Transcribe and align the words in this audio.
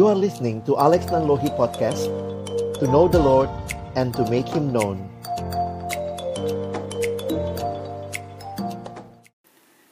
You 0.00 0.08
are 0.08 0.16
listening 0.16 0.64
to 0.64 0.80
Alex 0.80 1.12
Nanlohi 1.12 1.52
Podcast 1.60 2.08
To 2.80 2.88
know 2.88 3.04
the 3.04 3.20
Lord 3.20 3.52
and 4.00 4.16
to 4.16 4.24
make 4.32 4.48
Him 4.48 4.72
known 4.72 4.96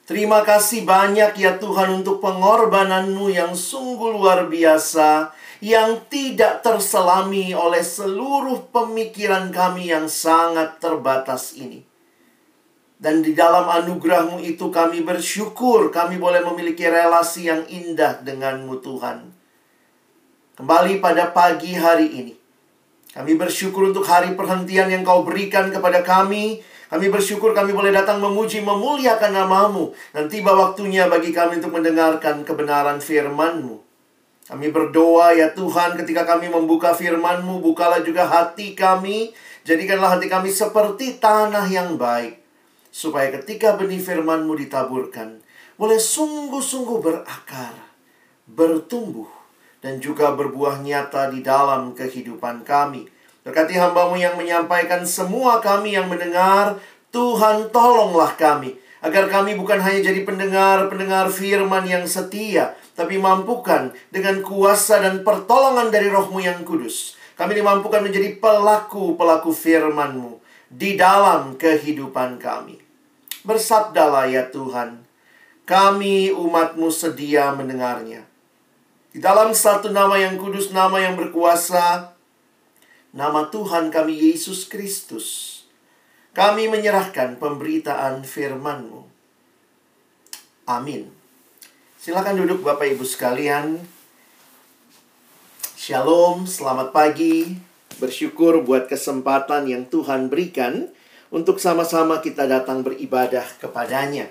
Terima 0.09 0.41
kasih 0.49 0.89
banyak 0.89 1.37
ya 1.37 1.61
Tuhan 1.61 2.01
untuk 2.01 2.25
pengorbananmu 2.25 3.29
yang 3.29 3.53
sungguh 3.53 4.17
luar 4.17 4.49
biasa 4.49 5.37
Yang 5.61 6.09
tidak 6.09 6.65
terselami 6.65 7.53
oleh 7.53 7.85
seluruh 7.85 8.73
pemikiran 8.73 9.53
kami 9.53 9.93
yang 9.93 10.09
sangat 10.09 10.81
terbatas 10.81 11.53
ini 11.53 11.85
dan 12.97 13.21
di 13.23 13.31
dalam 13.37 13.69
anugerahmu 13.69 14.41
itu 14.43 14.73
kami 14.73 15.07
bersyukur 15.07 15.93
kami 15.95 16.17
boleh 16.19 16.43
memiliki 16.43 16.83
relasi 16.83 17.47
yang 17.47 17.63
indah 17.71 18.19
denganmu 18.27 18.83
Tuhan. 18.83 19.38
Kembali 20.59 20.99
pada 20.99 21.31
pagi 21.31 21.71
hari 21.79 22.19
ini. 22.19 22.35
Kami 23.15 23.39
bersyukur 23.39 23.95
untuk 23.95 24.03
hari 24.03 24.35
perhentian 24.35 24.91
yang 24.91 25.07
kau 25.07 25.23
berikan 25.23 25.71
kepada 25.71 26.03
kami. 26.03 26.59
Kami 26.91 27.07
bersyukur 27.15 27.55
kami 27.55 27.71
boleh 27.71 27.95
datang 27.95 28.19
memuji, 28.19 28.59
memuliakan 28.67 29.39
namamu. 29.39 29.95
Dan 30.11 30.27
tiba 30.27 30.51
waktunya 30.59 31.07
bagi 31.07 31.31
kami 31.31 31.63
untuk 31.63 31.79
mendengarkan 31.79 32.43
kebenaran 32.43 32.99
firmanmu. 32.99 33.79
Kami 34.51 34.67
berdoa 34.75 35.31
ya 35.39 35.55
Tuhan 35.55 35.95
ketika 35.95 36.27
kami 36.27 36.51
membuka 36.51 36.91
firmanmu, 36.91 37.63
bukalah 37.63 38.03
juga 38.03 38.27
hati 38.27 38.75
kami. 38.75 39.31
Jadikanlah 39.63 40.19
hati 40.19 40.27
kami 40.27 40.51
seperti 40.51 41.23
tanah 41.23 41.71
yang 41.71 41.95
baik 41.95 42.35
supaya 42.91 43.31
ketika 43.31 43.79
benih 43.79 44.03
firman-Mu 44.03 44.59
ditaburkan, 44.59 45.39
boleh 45.79 46.03
sungguh-sungguh 46.03 46.99
berakar, 46.99 47.79
bertumbuh, 48.51 49.38
dan 49.79 50.03
juga 50.03 50.35
berbuah 50.35 50.83
nyata 50.83 51.31
di 51.31 51.43
dalam 51.43 51.95
kehidupan 51.95 52.67
kami. 52.67 53.07
Berkati 53.47 53.81
hambamu 53.81 54.21
yang 54.21 54.37
menyampaikan 54.37 55.09
semua 55.09 55.63
kami 55.65 55.97
yang 55.97 56.11
mendengar, 56.11 56.77
Tuhan 57.09 57.73
tolonglah 57.73 58.37
kami. 58.37 58.77
Agar 58.99 59.31
kami 59.31 59.55
bukan 59.55 59.79
hanya 59.79 60.11
jadi 60.11 60.27
pendengar-pendengar 60.27 61.31
firman 61.31 61.87
yang 61.87 62.05
setia, 62.05 62.75
tapi 62.99 63.17
mampukan 63.17 63.95
dengan 64.11 64.43
kuasa 64.45 64.99
dan 65.01 65.23
pertolongan 65.23 65.89
dari 65.89 66.11
rohmu 66.11 66.43
yang 66.43 66.67
kudus. 66.67 67.15
Kami 67.39 67.57
dimampukan 67.57 68.03
menjadi 68.03 68.37
pelaku-pelaku 68.43 69.55
firman-Mu 69.55 70.43
di 70.69 71.01
dalam 71.01 71.57
kehidupan 71.57 72.37
kami. 72.43 72.77
Bersabdalah 73.49 74.29
ya 74.29 74.51
Tuhan, 74.53 75.01
kami 75.65 76.29
umatmu 76.37 76.93
sedia 76.93 77.57
mendengarnya. 77.57 78.28
Di 79.09 79.25
dalam 79.25 79.57
satu 79.57 79.89
nama 79.89 80.21
yang 80.21 80.37
kudus, 80.37 80.69
nama 80.69 81.01
yang 81.01 81.17
berkuasa, 81.17 82.13
nama 83.17 83.49
Tuhan 83.49 83.89
kami 83.89 84.13
Yesus 84.13 84.69
Kristus. 84.69 85.57
Kami 86.37 86.69
menyerahkan 86.69 87.41
pemberitaan 87.41 88.21
firman-Mu. 88.21 89.09
Amin. 90.69 91.09
Silakan 91.97 92.37
duduk 92.37 92.61
Bapak 92.61 92.85
Ibu 92.85 93.09
sekalian. 93.09 93.81
Shalom, 95.73 96.45
selamat 96.45 96.93
pagi. 96.93 97.57
Bersyukur 97.97 98.61
buat 98.61 98.93
kesempatan 98.93 99.73
yang 99.73 99.89
Tuhan 99.89 100.29
berikan 100.29 100.93
untuk 101.33 101.57
sama-sama 101.65 102.21
kita 102.21 102.45
datang 102.45 102.85
beribadah 102.85 103.57
kepadanya. 103.57 104.29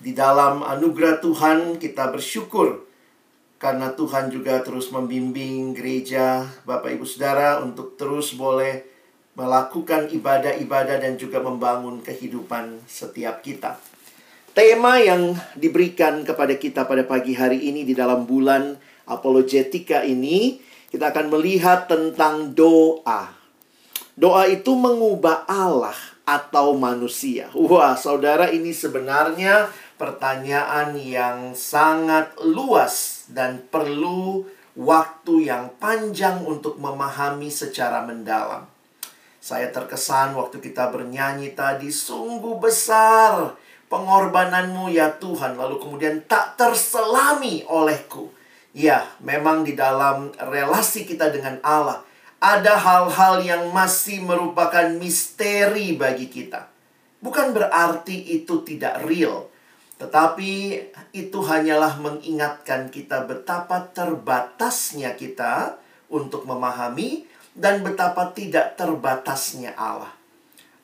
Di 0.00 0.16
dalam 0.16 0.64
anugerah 0.64 1.20
Tuhan 1.20 1.76
kita 1.76 2.08
bersyukur 2.08 2.85
karena 3.56 3.92
Tuhan 3.96 4.28
juga 4.28 4.60
terus 4.60 4.92
membimbing 4.92 5.72
gereja 5.72 6.44
Bapak 6.68 6.92
Ibu 6.92 7.04
Saudara 7.08 7.60
untuk 7.64 7.96
terus 7.96 8.36
boleh 8.36 8.84
melakukan 9.36 10.08
ibadah-ibadah 10.12 10.96
dan 11.00 11.20
juga 11.20 11.44
membangun 11.44 12.00
kehidupan 12.00 12.84
setiap 12.88 13.44
kita. 13.44 13.76
Tema 14.56 14.96
yang 14.96 15.36
diberikan 15.52 16.24
kepada 16.24 16.56
kita 16.56 16.88
pada 16.88 17.04
pagi 17.04 17.36
hari 17.36 17.68
ini 17.68 17.84
di 17.84 17.92
dalam 17.92 18.24
bulan 18.24 18.80
apologetika 19.04 20.00
ini 20.00 20.56
kita 20.88 21.12
akan 21.12 21.28
melihat 21.28 21.84
tentang 21.84 22.56
doa. 22.56 23.36
Doa 24.16 24.48
itu 24.48 24.72
mengubah 24.72 25.44
Allah 25.44 25.96
atau 26.24 26.72
manusia. 26.72 27.52
Wah, 27.52 27.92
saudara, 28.00 28.48
ini 28.48 28.72
sebenarnya 28.72 29.68
pertanyaan 29.96 30.96
yang 30.96 31.52
sangat 31.56 32.36
luas 32.40 33.26
dan 33.32 33.64
perlu 33.68 34.44
waktu 34.76 35.48
yang 35.48 35.72
panjang 35.80 36.44
untuk 36.44 36.76
memahami 36.76 37.48
secara 37.48 38.04
mendalam. 38.04 38.68
Saya 39.40 39.72
terkesan 39.72 40.36
waktu 40.36 40.60
kita 40.60 40.92
bernyanyi 40.92 41.56
tadi, 41.56 41.88
sungguh 41.88 42.60
besar 42.60 43.56
pengorbananmu 43.86 44.92
ya 44.92 45.16
Tuhan, 45.16 45.56
lalu 45.56 45.80
kemudian 45.80 46.22
tak 46.26 46.58
terselami 46.58 47.64
olehku. 47.70 48.30
Ya, 48.76 49.08
memang 49.24 49.64
di 49.64 49.72
dalam 49.72 50.36
relasi 50.36 51.08
kita 51.08 51.32
dengan 51.32 51.56
Allah, 51.64 52.04
ada 52.36 52.76
hal-hal 52.76 53.40
yang 53.40 53.72
masih 53.72 54.20
merupakan 54.20 54.92
misteri 55.00 55.96
bagi 55.96 56.28
kita. 56.28 56.68
Bukan 57.24 57.56
berarti 57.56 58.36
itu 58.36 58.60
tidak 58.60 59.00
real, 59.08 59.48
tetapi 59.96 60.76
itu 61.16 61.38
hanyalah 61.40 61.96
mengingatkan 61.96 62.92
kita 62.92 63.24
betapa 63.24 63.88
terbatasnya 63.96 65.16
kita 65.16 65.80
untuk 66.12 66.44
memahami 66.44 67.24
dan 67.56 67.80
betapa 67.80 68.36
tidak 68.36 68.76
terbatasnya 68.76 69.72
Allah. 69.72 70.12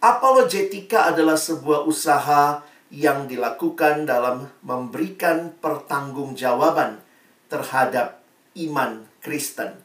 Apologetika 0.00 1.12
adalah 1.12 1.36
sebuah 1.36 1.84
usaha 1.84 2.64
yang 2.88 3.28
dilakukan 3.28 4.08
dalam 4.08 4.48
memberikan 4.64 5.52
pertanggungjawaban 5.60 7.00
terhadap 7.52 8.24
iman 8.56 9.04
Kristen 9.20 9.76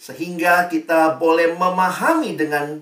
sehingga 0.00 0.72
kita 0.72 1.20
boleh 1.20 1.52
memahami 1.60 2.32
dengan 2.32 2.80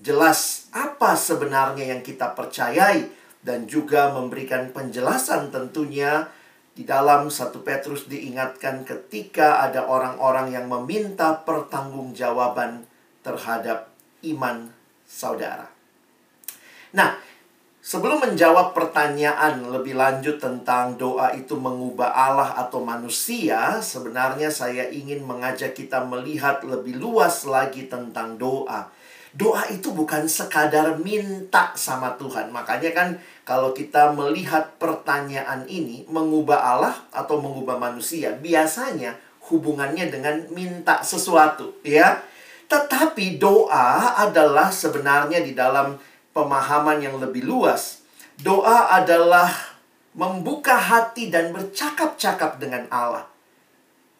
jelas 0.00 0.72
apa 0.72 1.12
sebenarnya 1.12 1.92
yang 1.92 2.00
kita 2.00 2.32
percayai 2.32 3.08
dan 3.46 3.70
juga 3.70 4.10
memberikan 4.10 4.74
penjelasan 4.74 5.54
tentunya 5.54 6.26
di 6.74 6.82
dalam 6.82 7.30
satu 7.30 7.62
Petrus 7.62 8.10
diingatkan 8.10 8.82
ketika 8.82 9.62
ada 9.62 9.86
orang-orang 9.86 10.50
yang 10.50 10.66
meminta 10.66 11.46
pertanggungjawaban 11.46 12.84
terhadap 13.22 13.94
iman 14.26 14.74
saudara. 15.06 15.70
Nah, 16.92 17.22
Sebelum 17.86 18.18
menjawab 18.18 18.74
pertanyaan 18.74 19.70
lebih 19.70 19.94
lanjut 19.94 20.42
tentang 20.42 20.98
doa 20.98 21.30
itu 21.38 21.54
mengubah 21.54 22.10
Allah 22.10 22.58
atau 22.58 22.82
manusia, 22.82 23.78
sebenarnya 23.78 24.50
saya 24.50 24.90
ingin 24.90 25.22
mengajak 25.22 25.70
kita 25.70 26.02
melihat 26.02 26.66
lebih 26.66 26.98
luas 26.98 27.46
lagi 27.46 27.86
tentang 27.86 28.42
doa. 28.42 28.90
Doa 29.30 29.70
itu 29.70 29.94
bukan 29.94 30.26
sekadar 30.26 30.98
minta 30.98 31.78
sama 31.78 32.18
Tuhan. 32.18 32.50
Makanya 32.50 32.90
kan 32.90 33.22
kalau 33.46 33.70
kita 33.70 34.10
melihat 34.10 34.74
pertanyaan 34.82 35.70
ini 35.70 36.02
mengubah 36.10 36.58
Allah 36.58 36.98
atau 37.14 37.38
mengubah 37.38 37.78
manusia, 37.78 38.34
biasanya 38.34 39.14
hubungannya 39.46 40.10
dengan 40.10 40.50
minta 40.50 41.06
sesuatu, 41.06 41.78
ya. 41.86 42.26
Tetapi 42.66 43.38
doa 43.38 44.18
adalah 44.18 44.74
sebenarnya 44.74 45.46
di 45.46 45.54
dalam 45.54 45.94
pemahaman 46.34 46.98
yang 46.98 47.22
lebih 47.22 47.46
luas, 47.46 48.02
doa 48.42 48.90
adalah 48.90 49.46
membuka 50.18 50.74
hati 50.74 51.30
dan 51.30 51.54
bercakap-cakap 51.54 52.58
dengan 52.58 52.90
Allah. 52.90 53.30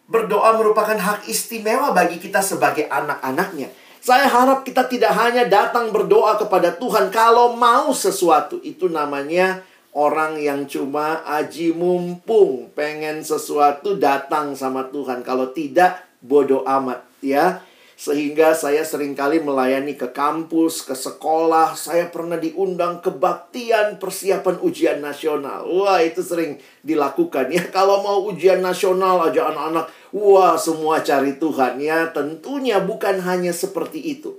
Berdoa 0.07 0.55
merupakan 0.55 0.95
hak 0.95 1.27
istimewa 1.27 1.91
bagi 1.91 2.15
kita 2.15 2.39
sebagai 2.39 2.87
anak-anaknya. 2.87 3.67
Saya 4.07 4.31
harap 4.31 4.63
kita 4.63 4.87
tidak 4.87 5.11
hanya 5.19 5.51
datang 5.51 5.91
berdoa 5.91 6.39
kepada 6.39 6.71
Tuhan 6.79 7.11
kalau 7.11 7.59
mau 7.59 7.91
sesuatu. 7.91 8.55
Itu 8.63 8.87
namanya 8.87 9.67
orang 9.91 10.39
yang 10.39 10.63
cuma 10.63 11.27
aji 11.27 11.75
mumpung. 11.75 12.71
Pengen 12.71 13.27
sesuatu 13.27 13.99
datang 13.99 14.55
sama 14.55 14.87
Tuhan. 14.87 15.27
Kalau 15.27 15.51
tidak, 15.51 16.07
bodoh 16.23 16.63
amat 16.63 17.03
ya. 17.19 17.59
Sehingga 17.99 18.55
saya 18.55 18.87
sering 18.87 19.11
kali 19.11 19.43
melayani 19.43 19.99
ke 19.99 20.07
kampus, 20.15 20.87
ke 20.87 20.95
sekolah. 20.95 21.75
Saya 21.75 22.07
pernah 22.07 22.39
diundang 22.39 23.03
kebaktian 23.03 23.99
persiapan 23.99 24.63
ujian 24.63 25.03
nasional. 25.03 25.67
Wah, 25.67 25.99
itu 25.99 26.23
sering 26.23 26.63
dilakukan 26.79 27.51
ya. 27.51 27.67
Kalau 27.75 27.99
mau 27.99 28.23
ujian 28.31 28.63
nasional 28.63 29.19
aja 29.19 29.51
anak-anak, 29.51 29.91
wah 30.17 30.57
semua 30.57 31.05
cari 31.05 31.37
Tuhan 31.37 31.77
ya. 31.77 32.09
Tentunya 32.09 32.81
bukan 32.81 33.21
hanya 33.21 33.53
seperti 33.53 34.01
itu. 34.01 34.33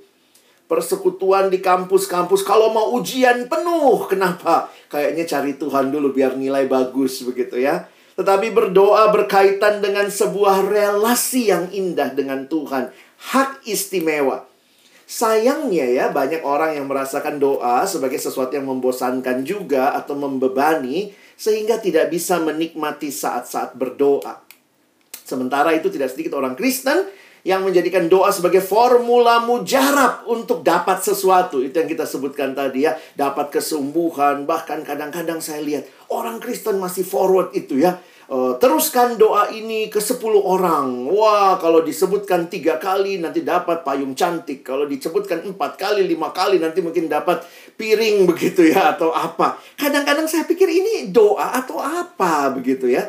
Persekutuan 0.67 1.49
di 1.49 1.63
kampus-kampus 1.63 2.43
kalau 2.43 2.75
mau 2.75 2.93
ujian 2.99 3.47
penuh. 3.47 4.11
Kenapa? 4.11 4.69
Kayaknya 4.91 5.25
cari 5.25 5.53
Tuhan 5.55 5.95
dulu 5.95 6.11
biar 6.11 6.35
nilai 6.35 6.67
bagus 6.67 7.23
begitu 7.23 7.57
ya. 7.63 7.87
tetapi 8.19 8.51
berdoa 8.51 9.15
berkaitan 9.15 9.79
dengan 9.79 10.11
sebuah 10.11 10.67
relasi 10.67 11.55
yang 11.55 11.71
indah 11.71 12.11
dengan 12.11 12.51
Tuhan, 12.51 12.91
hak 13.31 13.63
istimewa. 13.63 14.43
Sayangnya 15.07 15.87
ya, 15.87 16.07
banyak 16.11 16.43
orang 16.43 16.75
yang 16.75 16.91
merasakan 16.91 17.39
doa 17.39 17.87
sebagai 17.87 18.19
sesuatu 18.19 18.59
yang 18.59 18.67
membosankan 18.67 19.47
juga 19.47 19.95
atau 19.95 20.19
membebani 20.19 21.15
sehingga 21.39 21.79
tidak 21.79 22.11
bisa 22.11 22.43
menikmati 22.43 23.15
saat-saat 23.15 23.79
berdoa. 23.79 24.48
Sementara 25.29 25.77
itu 25.77 25.93
tidak 25.93 26.09
sedikit 26.09 26.41
orang 26.41 26.57
Kristen 26.57 27.05
yang 27.45 27.63
menjadikan 27.63 28.09
doa 28.09 28.33
sebagai 28.33 28.65
formula 28.65 29.45
mujarab 29.45 30.25
untuk 30.25 30.65
dapat 30.65 31.05
sesuatu. 31.05 31.61
Itu 31.61 31.85
yang 31.85 31.91
kita 31.91 32.09
sebutkan 32.09 32.57
tadi 32.57 32.89
ya, 32.89 32.97
dapat 33.13 33.53
kesembuhan. 33.53 34.49
Bahkan 34.49 34.89
kadang-kadang 34.89 35.45
saya 35.45 35.61
lihat 35.61 35.85
orang 36.09 36.41
Kristen 36.41 36.81
masih 36.81 37.05
forward 37.05 37.53
itu 37.53 37.77
ya. 37.77 38.01
Uh, 38.29 38.61
teruskan 38.61 39.17
doa 39.17 39.49
ini 39.49 39.89
ke 39.89 40.05
10 40.05 40.21
orang. 40.37 41.09
Wah, 41.09 41.57
kalau 41.57 41.81
disebutkan 41.81 42.53
tiga 42.53 42.77
kali 42.77 43.17
nanti 43.17 43.41
dapat 43.41 43.81
payung 43.81 44.13
cantik. 44.13 44.61
Kalau 44.61 44.85
disebutkan 44.85 45.49
empat 45.49 45.81
kali, 45.81 46.05
lima 46.05 46.29
kali 46.29 46.61
nanti 46.61 46.85
mungkin 46.85 47.09
dapat 47.09 47.41
piring 47.81 48.29
begitu 48.29 48.69
ya 48.69 48.93
atau 48.93 49.17
apa. 49.17 49.57
Kadang-kadang 49.81 50.29
saya 50.29 50.45
pikir 50.45 50.69
ini 50.69 51.09
doa 51.09 51.57
atau 51.57 51.81
apa 51.81 52.53
begitu 52.53 52.93
ya. 52.93 53.09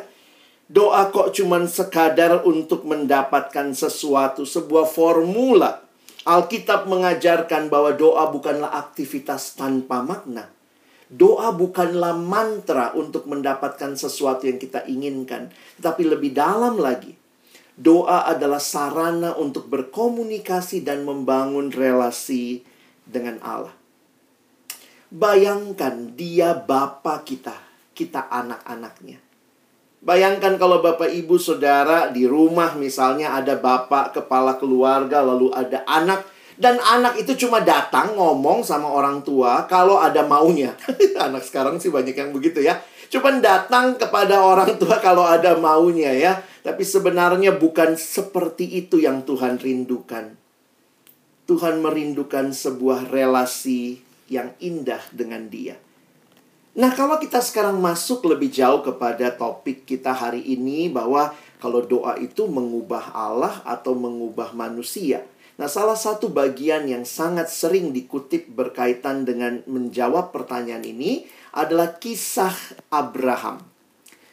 Doa 0.70 1.10
kok 1.10 1.34
cuman 1.34 1.66
sekadar 1.66 2.46
untuk 2.46 2.86
mendapatkan 2.86 3.74
sesuatu, 3.74 4.46
sebuah 4.46 4.86
formula. 4.86 5.82
Alkitab 6.22 6.86
mengajarkan 6.86 7.66
bahwa 7.66 7.90
doa 7.98 8.30
bukanlah 8.30 8.70
aktivitas 8.78 9.58
tanpa 9.58 9.98
makna. 10.06 10.46
Doa 11.10 11.50
bukanlah 11.50 12.14
mantra 12.14 12.94
untuk 12.94 13.26
mendapatkan 13.26 13.98
sesuatu 13.98 14.46
yang 14.46 14.62
kita 14.62 14.86
inginkan, 14.86 15.50
tetapi 15.82 16.06
lebih 16.06 16.30
dalam 16.38 16.78
lagi. 16.78 17.18
Doa 17.74 18.30
adalah 18.30 18.62
sarana 18.62 19.34
untuk 19.34 19.66
berkomunikasi 19.66 20.86
dan 20.86 21.02
membangun 21.02 21.74
relasi 21.74 22.62
dengan 23.02 23.42
Allah. 23.42 23.74
Bayangkan 25.10 26.14
dia 26.14 26.54
Bapa 26.54 27.26
kita, 27.26 27.58
kita 27.90 28.30
anak-anaknya. 28.30 29.29
Bayangkan 30.00 30.56
kalau 30.56 30.80
Bapak 30.80 31.12
Ibu 31.12 31.36
Saudara 31.36 32.08
di 32.08 32.24
rumah 32.24 32.72
misalnya 32.72 33.36
ada 33.36 33.60
bapak 33.60 34.16
kepala 34.16 34.56
keluarga 34.56 35.20
lalu 35.20 35.52
ada 35.52 35.84
anak 35.84 36.24
dan 36.60 36.76
anak 36.80 37.20
itu 37.20 37.36
cuma 37.44 37.64
datang 37.64 38.16
ngomong 38.16 38.60
sama 38.60 38.88
orang 38.88 39.24
tua 39.24 39.64
kalau 39.64 39.96
ada 39.96 40.24
maunya. 40.24 40.76
anak 41.24 41.44
sekarang 41.44 41.80
sih 41.80 41.88
banyak 41.88 42.12
yang 42.12 42.36
begitu 42.36 42.60
ya. 42.60 42.80
Cuma 43.08 43.32
datang 43.40 43.96
kepada 43.96 44.44
orang 44.44 44.76
tua 44.76 45.00
kalau 45.00 45.24
ada 45.24 45.56
maunya 45.56 46.12
ya. 46.12 46.32
Tapi 46.60 46.84
sebenarnya 46.84 47.56
bukan 47.56 47.96
seperti 47.96 48.68
itu 48.80 49.00
yang 49.00 49.24
Tuhan 49.24 49.56
rindukan. 49.56 50.36
Tuhan 51.48 51.80
merindukan 51.80 52.52
sebuah 52.52 53.08
relasi 53.08 54.00
yang 54.28 54.52
indah 54.60 55.00
dengan 55.16 55.48
dia. 55.48 55.80
Nah, 56.80 56.96
kalau 56.96 57.20
kita 57.20 57.44
sekarang 57.44 57.76
masuk 57.76 58.24
lebih 58.24 58.48
jauh 58.48 58.80
kepada 58.80 59.36
topik 59.36 59.84
kita 59.84 60.16
hari 60.16 60.40
ini 60.40 60.88
bahwa 60.88 61.36
kalau 61.60 61.84
doa 61.84 62.16
itu 62.16 62.48
mengubah 62.48 63.12
Allah 63.12 63.60
atau 63.68 63.92
mengubah 63.92 64.56
manusia. 64.56 65.28
Nah, 65.60 65.68
salah 65.68 65.92
satu 65.92 66.32
bagian 66.32 66.88
yang 66.88 67.04
sangat 67.04 67.52
sering 67.52 67.92
dikutip 67.92 68.48
berkaitan 68.48 69.28
dengan 69.28 69.60
menjawab 69.68 70.32
pertanyaan 70.32 70.80
ini 70.80 71.28
adalah 71.52 72.00
kisah 72.00 72.56
Abraham. 72.88 73.60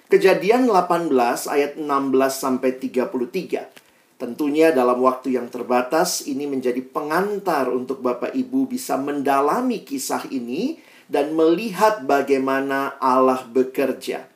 Kejadian 0.07 0.71
18 0.71 1.11
ayat 1.51 1.75
16 1.75 1.83
sampai 2.31 2.79
33. 2.79 3.67
Tentunya 4.15 4.71
dalam 4.71 5.03
waktu 5.03 5.35
yang 5.35 5.51
terbatas 5.51 6.23
ini 6.23 6.47
menjadi 6.47 6.79
pengantar 6.79 7.67
untuk 7.67 7.99
Bapak 7.99 8.31
Ibu 8.31 8.71
bisa 8.71 8.95
mendalami 8.95 9.83
kisah 9.83 10.31
ini 10.31 10.86
dan 11.07 11.35
melihat 11.35 12.03
bagaimana 12.03 12.95
Allah 12.99 13.43
bekerja. 13.47 14.27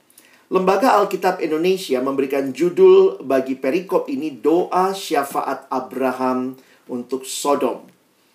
Lembaga 0.51 0.99
Alkitab 0.99 1.39
Indonesia 1.39 2.03
memberikan 2.03 2.51
judul 2.51 3.23
bagi 3.23 3.55
perikop 3.55 4.11
ini 4.11 4.35
Doa 4.35 4.91
Syafaat 4.91 5.71
Abraham 5.71 6.59
untuk 6.91 7.23
Sodom. 7.23 7.87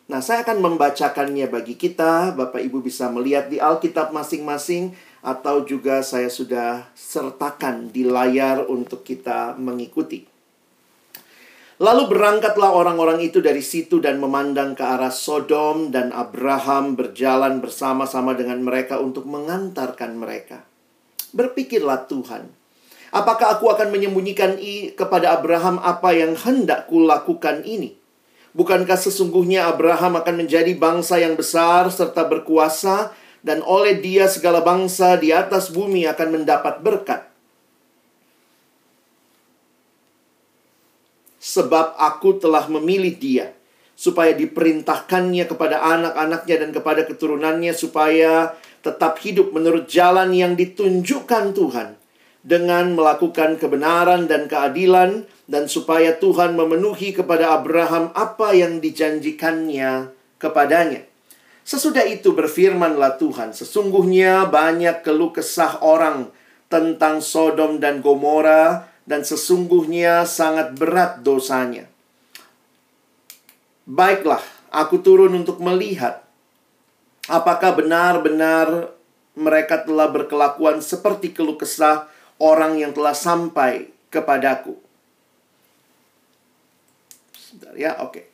Nah, 0.07 0.25
saya 0.25 0.47
akan 0.47 0.65
membacakannya 0.65 1.45
bagi 1.51 1.77
kita. 1.77 2.33
Bapak 2.33 2.63
Ibu 2.63 2.81
bisa 2.81 3.13
melihat 3.13 3.53
di 3.53 3.61
Alkitab 3.61 4.17
masing-masing 4.17 4.97
atau 5.21 5.67
juga 5.67 6.01
saya 6.07 6.31
sudah 6.31 6.89
sertakan 6.95 7.91
di 7.91 8.07
layar 8.07 8.65
untuk 8.65 9.03
kita 9.03 9.59
mengikuti. 9.59 10.36
Lalu 11.77 12.09
berangkatlah 12.09 12.73
orang-orang 12.73 13.21
itu 13.21 13.45
dari 13.45 13.61
situ 13.61 14.01
dan 14.01 14.17
memandang 14.17 14.73
ke 14.73 14.81
arah 14.81 15.13
Sodom 15.13 15.93
dan 15.93 16.09
Abraham 16.09 16.97
berjalan 16.97 17.61
bersama-sama 17.61 18.33
dengan 18.33 18.65
mereka 18.65 18.97
untuk 18.97 19.29
mengantarkan 19.29 20.17
mereka. 20.17 20.65
Berpikirlah 21.37 22.09
Tuhan, 22.09 22.49
apakah 23.13 23.61
aku 23.61 23.69
akan 23.69 23.93
menyembunyikan 23.93 24.57
kepada 24.97 25.37
Abraham 25.37 25.77
apa 25.85 26.17
yang 26.17 26.33
hendak 26.33 26.89
kulakukan 26.89 27.61
ini? 27.69 27.93
Bukankah 28.57 28.97
sesungguhnya 28.97 29.69
Abraham 29.69 30.17
akan 30.17 30.49
menjadi 30.49 30.73
bangsa 30.81 31.21
yang 31.21 31.37
besar 31.37 31.93
serta 31.93 32.25
berkuasa 32.25 33.13
dan 33.45 33.61
oleh 33.61 34.01
dia 34.01 34.33
segala 34.33 34.65
bangsa 34.65 35.21
di 35.21 35.29
atas 35.29 35.69
bumi 35.69 36.09
akan 36.09 36.41
mendapat 36.41 36.81
berkat? 36.81 37.36
Sebab 41.47 41.95
aku 41.95 42.43
telah 42.43 42.67
memilih 42.67 43.15
dia 43.15 43.55
supaya 43.95 44.35
diperintahkannya 44.35 45.47
kepada 45.47 45.79
anak-anaknya 45.79 46.57
dan 46.67 46.71
kepada 46.75 47.07
keturunannya 47.07 47.71
supaya 47.71 48.53
tetap 48.83 49.23
hidup 49.23 49.55
menurut 49.55 49.87
jalan 49.87 50.35
yang 50.35 50.59
ditunjukkan 50.59 51.55
Tuhan 51.55 51.95
dengan 52.43 52.95
melakukan 52.95 53.59
kebenaran 53.63 54.27
dan 54.27 54.47
keadilan 54.51 55.27
dan 55.47 55.71
supaya 55.71 56.19
Tuhan 56.19 56.55
memenuhi 56.55 57.15
kepada 57.15 57.55
Abraham 57.55 58.11
apa 58.15 58.55
yang 58.55 58.79
dijanjikannya 58.79 60.11
kepadanya. 60.39 61.03
Sesudah 61.67 62.07
itu 62.07 62.31
berfirmanlah 62.31 63.19
Tuhan, 63.19 63.51
sesungguhnya 63.51 64.47
banyak 64.47 65.03
keluh 65.03 65.35
kesah 65.35 65.83
orang 65.83 66.31
tentang 66.71 67.19
Sodom 67.19 67.83
dan 67.83 67.99
Gomora 67.99 68.87
dan 69.07 69.23
sesungguhnya 69.23 70.27
sangat 70.27 70.75
berat 70.75 71.23
dosanya. 71.23 71.87
Baiklah, 73.87 74.43
aku 74.75 74.99
turun 74.99 75.31
untuk 75.39 75.63
melihat 75.63 76.27
apakah 77.31 77.79
benar-benar 77.79 78.91
mereka 79.39 79.87
telah 79.87 80.11
berkelakuan 80.11 80.83
seperti 80.83 81.31
keluh 81.31 81.55
kesah 81.55 82.11
orang 82.43 82.83
yang 82.83 82.91
telah 82.91 83.15
sampai 83.15 83.95
kepadaku. 84.11 84.75
Sebentar 87.39 87.79
ya, 87.79 88.03
oke. 88.03 88.11
Okay. 88.11 88.27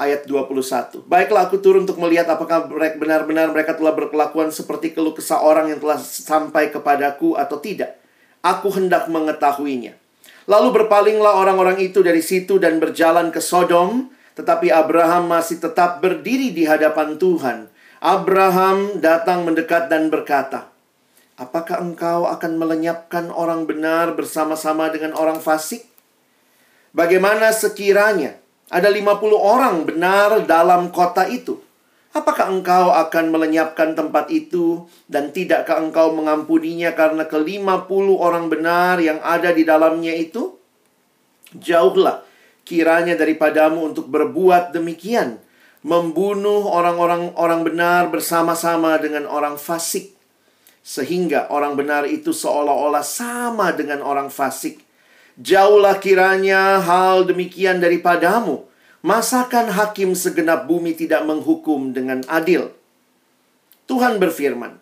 Ayat 0.00 0.24
21. 0.24 1.04
Baiklah 1.04 1.44
aku 1.48 1.60
turun 1.60 1.84
untuk 1.84 2.00
melihat 2.00 2.24
apakah 2.24 2.72
benar-benar 2.72 3.52
mereka 3.52 3.76
telah 3.76 3.92
berkelakuan 3.92 4.48
seperti 4.48 4.96
keluh 4.96 5.12
kesah 5.12 5.44
orang 5.44 5.68
yang 5.68 5.76
telah 5.76 6.00
sampai 6.00 6.72
kepadaku 6.72 7.36
atau 7.36 7.60
tidak. 7.60 7.99
Aku 8.40 8.72
hendak 8.72 9.06
mengetahuinya. 9.12 9.92
Lalu 10.48 10.82
berpalinglah 10.82 11.36
orang-orang 11.36 11.78
itu 11.78 12.00
dari 12.00 12.24
situ 12.24 12.56
dan 12.56 12.80
berjalan 12.80 13.28
ke 13.28 13.38
Sodom, 13.38 14.08
tetapi 14.34 14.72
Abraham 14.72 15.28
masih 15.28 15.60
tetap 15.60 16.00
berdiri 16.00 16.50
di 16.50 16.64
hadapan 16.64 17.20
Tuhan. 17.20 17.68
Abraham 18.00 18.98
datang 18.98 19.44
mendekat 19.44 19.92
dan 19.92 20.08
berkata, 20.08 20.72
Apakah 21.40 21.80
engkau 21.80 22.28
akan 22.28 22.60
melenyapkan 22.60 23.32
orang 23.32 23.64
benar 23.64 24.12
bersama-sama 24.12 24.92
dengan 24.92 25.16
orang 25.16 25.40
fasik? 25.40 25.88
Bagaimana 26.92 27.48
sekiranya 27.48 28.36
ada 28.68 28.92
50 28.92 29.40
orang 29.40 29.88
benar 29.88 30.44
dalam 30.44 30.92
kota 30.92 31.24
itu? 31.32 31.56
Apakah 32.10 32.50
engkau 32.50 32.90
akan 32.90 33.30
melenyapkan 33.30 33.94
tempat 33.94 34.34
itu 34.34 34.90
dan 35.06 35.30
tidakkah 35.30 35.78
engkau 35.78 36.10
mengampuninya 36.10 36.90
karena 36.98 37.22
ke-50 37.30 38.06
orang 38.18 38.50
benar 38.50 38.98
yang 38.98 39.22
ada 39.22 39.54
di 39.54 39.62
dalamnya 39.62 40.10
itu? 40.18 40.58
Jauhlah 41.54 42.26
kiranya 42.66 43.14
daripadamu 43.14 43.94
untuk 43.94 44.10
berbuat 44.10 44.74
demikian, 44.74 45.38
membunuh 45.86 46.66
orang-orang 46.66 47.30
orang 47.38 47.62
benar 47.62 48.10
bersama-sama 48.10 48.98
dengan 48.98 49.30
orang 49.30 49.54
fasik 49.54 50.20
sehingga 50.80 51.52
orang 51.52 51.76
benar 51.76 52.08
itu 52.08 52.32
seolah-olah 52.32 53.04
sama 53.04 53.70
dengan 53.76 54.00
orang 54.00 54.32
fasik. 54.32 54.80
Jauhlah 55.40 56.00
kiranya 56.00 56.80
hal 56.82 57.28
demikian 57.28 57.80
daripadamu. 57.80 58.66
Masakan 59.00 59.72
hakim 59.72 60.12
segenap 60.12 60.68
bumi 60.68 60.92
tidak 60.92 61.24
menghukum 61.24 61.96
dengan 61.96 62.20
adil? 62.28 62.68
Tuhan 63.88 64.20
berfirman, 64.20 64.76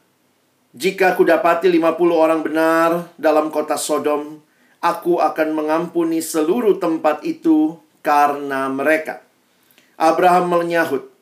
Jika 0.74 1.14
aku 1.14 1.22
dapati 1.22 1.70
50 1.70 1.94
orang 2.18 2.42
benar 2.42 3.14
dalam 3.14 3.54
kota 3.54 3.78
Sodom, 3.78 4.42
aku 4.82 5.22
akan 5.22 5.54
mengampuni 5.54 6.18
seluruh 6.18 6.82
tempat 6.82 7.22
itu 7.22 7.78
karena 8.02 8.66
mereka. 8.66 9.22
Abraham 9.94 10.50
menyahut, 10.50 11.14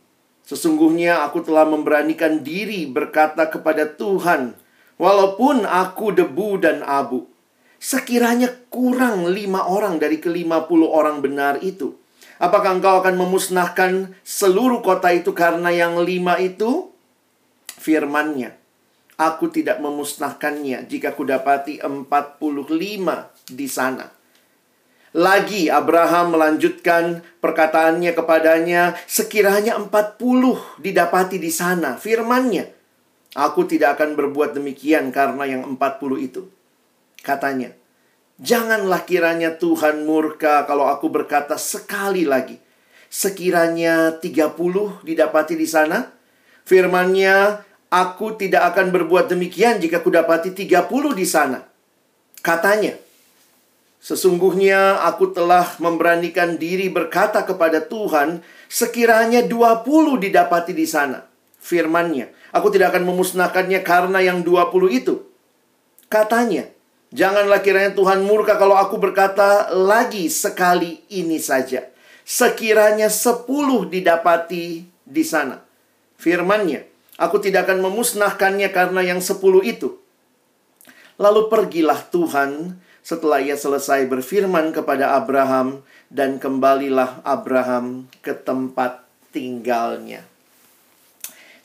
Sesungguhnya 0.48 1.20
aku 1.26 1.44
telah 1.44 1.68
memberanikan 1.68 2.40
diri 2.40 2.88
berkata 2.88 3.50
kepada 3.52 3.92
Tuhan, 3.92 4.56
walaupun 4.96 5.68
aku 5.68 6.16
debu 6.16 6.64
dan 6.64 6.80
abu, 6.80 7.28
sekiranya 7.76 8.54
kurang 8.72 9.28
lima 9.28 9.68
orang 9.68 10.00
dari 10.00 10.16
kelima 10.16 10.64
puluh 10.64 10.88
orang 10.88 11.20
benar 11.20 11.60
itu. 11.60 12.05
Apakah 12.36 12.76
engkau 12.76 13.00
akan 13.00 13.16
memusnahkan 13.16 14.12
seluruh 14.20 14.84
kota 14.84 15.08
itu 15.12 15.32
karena 15.32 15.72
yang 15.72 15.96
lima 16.04 16.36
itu? 16.36 16.92
Firmannya, 17.76 18.52
aku 19.16 19.48
tidak 19.48 19.80
memusnahkannya 19.80 20.84
jika 20.90 21.14
kudapati 21.16 21.80
empat 21.80 22.36
puluh 22.36 22.66
lima 22.68 23.32
di 23.46 23.64
sana. 23.70 24.10
Lagi 25.16 25.72
Abraham 25.72 26.36
melanjutkan 26.36 27.24
perkataannya 27.40 28.12
kepadanya, 28.12 28.92
sekiranya 29.08 29.80
empat 29.80 30.20
puluh 30.20 30.60
didapati 30.76 31.40
di 31.40 31.48
sana, 31.48 31.96
firmannya. 31.96 32.68
Aku 33.32 33.64
tidak 33.64 33.96
akan 33.96 34.12
berbuat 34.12 34.52
demikian 34.52 35.08
karena 35.12 35.48
yang 35.48 35.64
empat 35.64 35.96
puluh 35.96 36.20
itu. 36.20 36.52
Katanya, 37.24 37.72
janganlah 38.40 39.04
kiranya 39.04 39.56
Tuhan 39.56 40.04
murka 40.04 40.64
kalau 40.68 40.88
aku 40.88 41.08
berkata 41.12 41.56
sekali 41.56 42.28
lagi. 42.28 42.58
Sekiranya 43.06 44.18
tiga 44.18 44.50
puluh 44.50 44.98
didapati 45.06 45.54
di 45.54 45.64
sana, 45.64 46.10
firmannya, 46.66 47.62
aku 47.88 48.34
tidak 48.34 48.74
akan 48.74 48.90
berbuat 48.90 49.30
demikian 49.30 49.78
jika 49.78 50.02
kudapati 50.02 50.52
tiga 50.52 50.84
puluh 50.84 51.14
di 51.14 51.24
sana. 51.24 51.62
Katanya, 52.42 52.98
Sesungguhnya 54.06 55.02
aku 55.02 55.34
telah 55.34 55.66
memberanikan 55.82 56.54
diri 56.54 56.86
berkata 56.86 57.42
kepada 57.42 57.82
Tuhan, 57.82 58.38
sekiranya 58.70 59.42
20 59.42 59.82
didapati 60.22 60.70
di 60.70 60.86
sana. 60.86 61.26
Firmannya, 61.58 62.30
aku 62.54 62.70
tidak 62.70 62.94
akan 62.94 63.02
memusnahkannya 63.02 63.82
karena 63.82 64.22
yang 64.22 64.46
20 64.46 64.94
itu. 64.94 65.26
Katanya, 66.06 66.70
janganlah 67.14 67.62
kiranya 67.62 67.92
Tuhan 67.94 68.24
murka 68.24 68.58
kalau 68.58 68.78
aku 68.78 68.96
berkata 68.98 69.70
lagi 69.74 70.30
sekali 70.30 71.02
ini 71.12 71.38
saja. 71.42 71.86
Sekiranya 72.26 73.06
10 73.06 73.46
didapati 73.86 74.82
di 75.06 75.24
sana. 75.26 75.62
Firmannya, 76.18 76.82
aku 77.22 77.38
tidak 77.38 77.70
akan 77.70 77.86
memusnahkannya 77.86 78.68
karena 78.74 79.00
yang 79.06 79.22
10 79.22 79.38
itu. 79.62 79.94
Lalu 81.16 81.46
pergilah 81.46 82.02
Tuhan 82.10 82.82
setelah 83.06 83.38
ia 83.38 83.54
selesai 83.54 84.10
berfirman 84.10 84.74
kepada 84.74 85.14
Abraham, 85.14 85.86
dan 86.10 86.42
kembalilah 86.42 87.22
Abraham 87.22 88.10
ke 88.18 88.34
tempat 88.34 89.06
tinggalnya. 89.30 90.26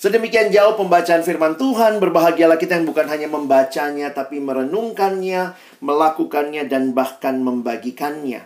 Sedemikian 0.01 0.49
jauh 0.49 0.73
pembacaan 0.81 1.21
firman 1.21 1.61
Tuhan, 1.61 2.01
berbahagialah 2.01 2.57
kita 2.57 2.73
yang 2.73 2.89
bukan 2.89 3.05
hanya 3.05 3.29
membacanya, 3.29 4.09
tapi 4.09 4.41
merenungkannya, 4.41 5.53
melakukannya, 5.77 6.65
dan 6.65 6.97
bahkan 6.97 7.37
membagikannya. 7.37 8.41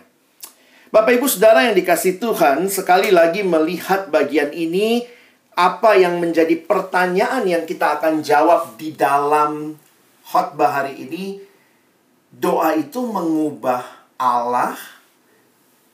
Bapak, 0.92 1.16
ibu, 1.16 1.24
saudara 1.24 1.64
yang 1.64 1.72
dikasih 1.72 2.20
Tuhan, 2.20 2.68
sekali 2.68 3.08
lagi 3.08 3.40
melihat 3.40 4.12
bagian 4.12 4.52
ini, 4.52 5.08
apa 5.56 5.96
yang 5.96 6.20
menjadi 6.20 6.60
pertanyaan 6.60 7.48
yang 7.48 7.64
kita 7.64 7.96
akan 7.96 8.20
jawab 8.20 8.76
di 8.76 8.92
dalam 8.92 9.80
khotbah 10.28 10.84
hari 10.84 11.08
ini 11.08 11.40
doa 12.28 12.76
itu 12.76 13.00
mengubah 13.00 13.80
Allah 14.20 14.76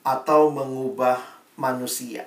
atau 0.02 0.50
mengubah 0.50 1.22
manusia. 1.54 2.26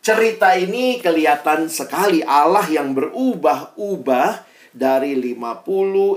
Cerita 0.00 0.56
ini 0.56 0.96
kelihatan 0.96 1.68
sekali 1.68 2.24
Allah 2.24 2.64
yang 2.72 2.96
berubah-ubah 2.96 4.48
dari 4.72 5.12
50 5.12 5.36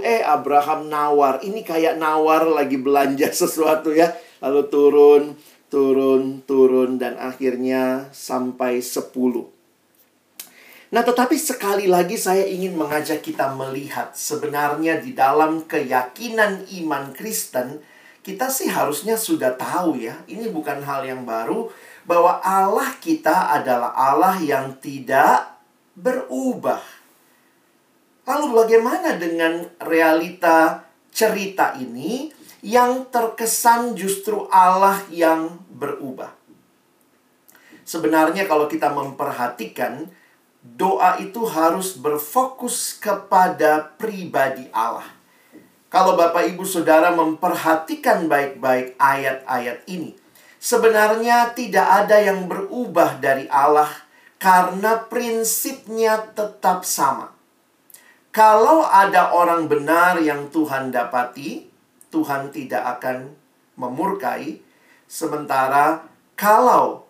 eh 0.07 0.23
Abraham 0.23 0.87
nawar. 0.87 1.43
Ini 1.43 1.67
kayak 1.67 1.99
nawar 1.99 2.47
lagi 2.47 2.79
belanja 2.79 3.27
sesuatu 3.43 3.91
ya. 3.91 4.15
Lalu 4.39 4.61
turun, 4.71 5.23
turun, 5.67 6.47
turun 6.47 6.95
dan 6.95 7.19
akhirnya 7.19 8.07
sampai 8.15 8.79
10. 8.79 9.03
Nah, 10.95 11.03
tetapi 11.03 11.35
sekali 11.35 11.83
lagi 11.91 12.15
saya 12.15 12.47
ingin 12.47 12.79
mengajak 12.79 13.19
kita 13.19 13.51
melihat 13.51 14.15
sebenarnya 14.15 15.03
di 15.03 15.11
dalam 15.11 15.67
keyakinan 15.67 16.71
iman 16.79 17.11
Kristen, 17.11 17.83
kita 18.23 18.47
sih 18.47 18.71
harusnya 18.71 19.19
sudah 19.19 19.59
tahu 19.59 19.99
ya, 19.99 20.23
ini 20.31 20.47
bukan 20.47 20.79
hal 20.87 21.03
yang 21.03 21.27
baru 21.27 21.67
bahwa 22.03 22.39
Allah 22.43 22.95
kita 22.99 23.55
adalah 23.55 23.95
Allah 23.95 24.39
yang 24.43 24.75
tidak 24.79 25.59
berubah. 25.95 26.81
Lalu 28.23 28.47
bagaimana 28.55 29.19
dengan 29.19 29.67
realita 29.83 30.87
cerita 31.11 31.75
ini 31.75 32.31
yang 32.63 33.07
terkesan 33.11 33.95
justru 33.95 34.47
Allah 34.47 35.03
yang 35.11 35.59
berubah? 35.67 36.31
Sebenarnya 37.83 38.47
kalau 38.47 38.71
kita 38.71 38.95
memperhatikan 38.95 40.07
doa 40.63 41.19
itu 41.19 41.43
harus 41.43 41.99
berfokus 41.99 42.95
kepada 42.95 43.91
pribadi 43.99 44.71
Allah. 44.71 45.03
Kalau 45.91 46.15
Bapak 46.15 46.47
Ibu 46.55 46.63
Saudara 46.63 47.11
memperhatikan 47.11 48.31
baik-baik 48.31 48.95
ayat-ayat 48.97 49.83
ini, 49.91 50.15
sebenarnya 50.63 51.51
tidak 51.51 51.83
ada 51.83 52.23
yang 52.23 52.47
berubah 52.47 53.19
dari 53.19 53.51
Allah 53.51 53.91
karena 54.39 55.03
prinsipnya 55.11 56.31
tetap 56.31 56.87
sama. 56.87 57.35
Kalau 58.31 58.87
ada 58.87 59.35
orang 59.35 59.67
benar 59.67 60.23
yang 60.23 60.47
Tuhan 60.49 60.89
dapati, 60.89 61.67
Tuhan 62.09 62.49
tidak 62.49 62.97
akan 62.97 63.35
memurkai, 63.75 64.63
sementara 65.05 66.01
kalau 66.33 67.05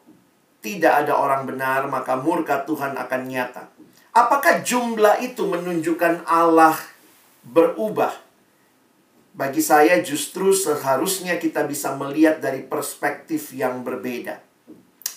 tidak 0.60 1.06
ada 1.06 1.14
orang 1.16 1.48
benar, 1.48 1.88
maka 1.88 2.18
murka 2.20 2.66
Tuhan 2.68 2.98
akan 2.98 3.22
nyata. 3.30 3.72
Apakah 4.12 4.66
jumlah 4.66 5.24
itu 5.24 5.48
menunjukkan 5.48 6.28
Allah 6.28 6.76
berubah? 7.48 8.12
Bagi 9.34 9.66
saya 9.66 9.98
justru 10.06 10.54
seharusnya 10.54 11.42
kita 11.42 11.66
bisa 11.66 11.98
melihat 11.98 12.38
dari 12.38 12.62
perspektif 12.62 13.50
yang 13.58 13.82
berbeda. 13.82 14.38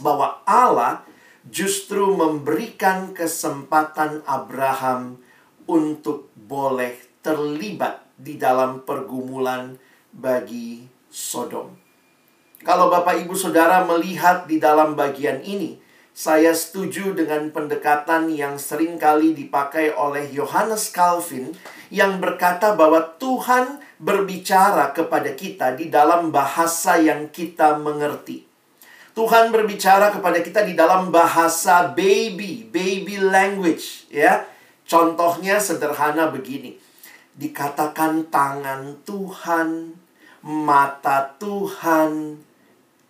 Bahwa 0.00 0.40
Allah 0.48 1.04
justru 1.44 2.16
memberikan 2.16 3.12
kesempatan 3.12 4.24
Abraham 4.24 5.20
untuk 5.68 6.32
boleh 6.32 6.96
terlibat 7.20 8.08
di 8.16 8.40
dalam 8.40 8.82
pergumulan 8.88 9.76
bagi 10.16 10.88
Sodom. 11.12 11.76
Kalau 12.64 12.88
Bapak 12.88 13.20
Ibu 13.20 13.36
Saudara 13.36 13.84
melihat 13.84 14.48
di 14.48 14.56
dalam 14.56 14.96
bagian 14.96 15.44
ini, 15.44 15.76
saya 16.16 16.56
setuju 16.56 17.12
dengan 17.12 17.52
pendekatan 17.52 18.32
yang 18.32 18.56
sering 18.56 18.96
kali 18.96 19.36
dipakai 19.36 19.92
oleh 19.92 20.32
Yohanes 20.32 20.88
Calvin 20.88 21.52
yang 21.92 22.16
berkata 22.18 22.72
bahwa 22.72 23.04
Tuhan 23.20 23.84
berbicara 23.96 24.92
kepada 24.92 25.32
kita 25.32 25.72
di 25.76 25.88
dalam 25.88 26.28
bahasa 26.28 27.00
yang 27.00 27.32
kita 27.32 27.80
mengerti. 27.80 28.44
Tuhan 29.16 29.48
berbicara 29.48 30.12
kepada 30.12 30.44
kita 30.44 30.60
di 30.60 30.76
dalam 30.76 31.08
bahasa 31.08 31.88
baby, 31.96 32.68
baby 32.68 33.16
language, 33.16 34.04
ya. 34.12 34.44
Contohnya 34.84 35.56
sederhana 35.56 36.28
begini. 36.28 36.76
Dikatakan 37.32 38.28
tangan 38.28 39.00
Tuhan, 39.08 39.96
mata 40.44 41.32
Tuhan, 41.40 42.44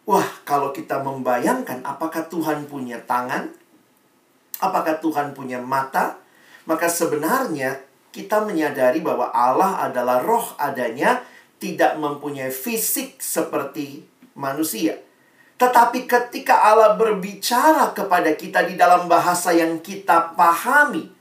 Wah, 0.06 0.30
kalau 0.46 0.70
kita 0.70 1.02
membayangkan 1.02 1.82
apakah 1.82 2.30
Tuhan 2.30 2.70
punya 2.70 3.02
tangan, 3.10 3.50
apakah 4.62 5.02
Tuhan 5.02 5.34
punya 5.34 5.58
mata, 5.58 6.22
maka 6.62 6.86
sebenarnya 6.86 7.82
kita 8.16 8.40
menyadari 8.40 9.04
bahwa 9.04 9.28
Allah 9.28 9.84
adalah 9.84 10.24
roh 10.24 10.56
adanya, 10.56 11.20
tidak 11.60 12.00
mempunyai 12.00 12.48
fisik 12.48 13.20
seperti 13.20 14.08
manusia. 14.32 14.96
Tetapi 15.60 16.08
ketika 16.08 16.64
Allah 16.72 16.96
berbicara 16.96 17.92
kepada 17.92 18.32
kita 18.32 18.64
di 18.64 18.80
dalam 18.80 19.04
bahasa 19.04 19.52
yang 19.52 19.84
kita 19.84 20.32
pahami, 20.32 21.12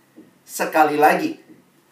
sekali 0.47 0.95
lagi, 0.95 1.35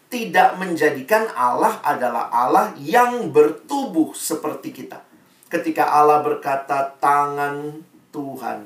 tidak 0.07 0.55
menjadikan 0.55 1.27
Allah 1.35 1.83
adalah 1.83 2.31
Allah 2.31 2.71
yang 2.79 3.35
bertubuh 3.35 4.15
seperti 4.15 4.71
kita 4.71 5.03
ketika 5.53 5.85
Allah 5.85 6.25
berkata 6.25 6.97
tangan 6.97 7.85
Tuhan, 8.09 8.65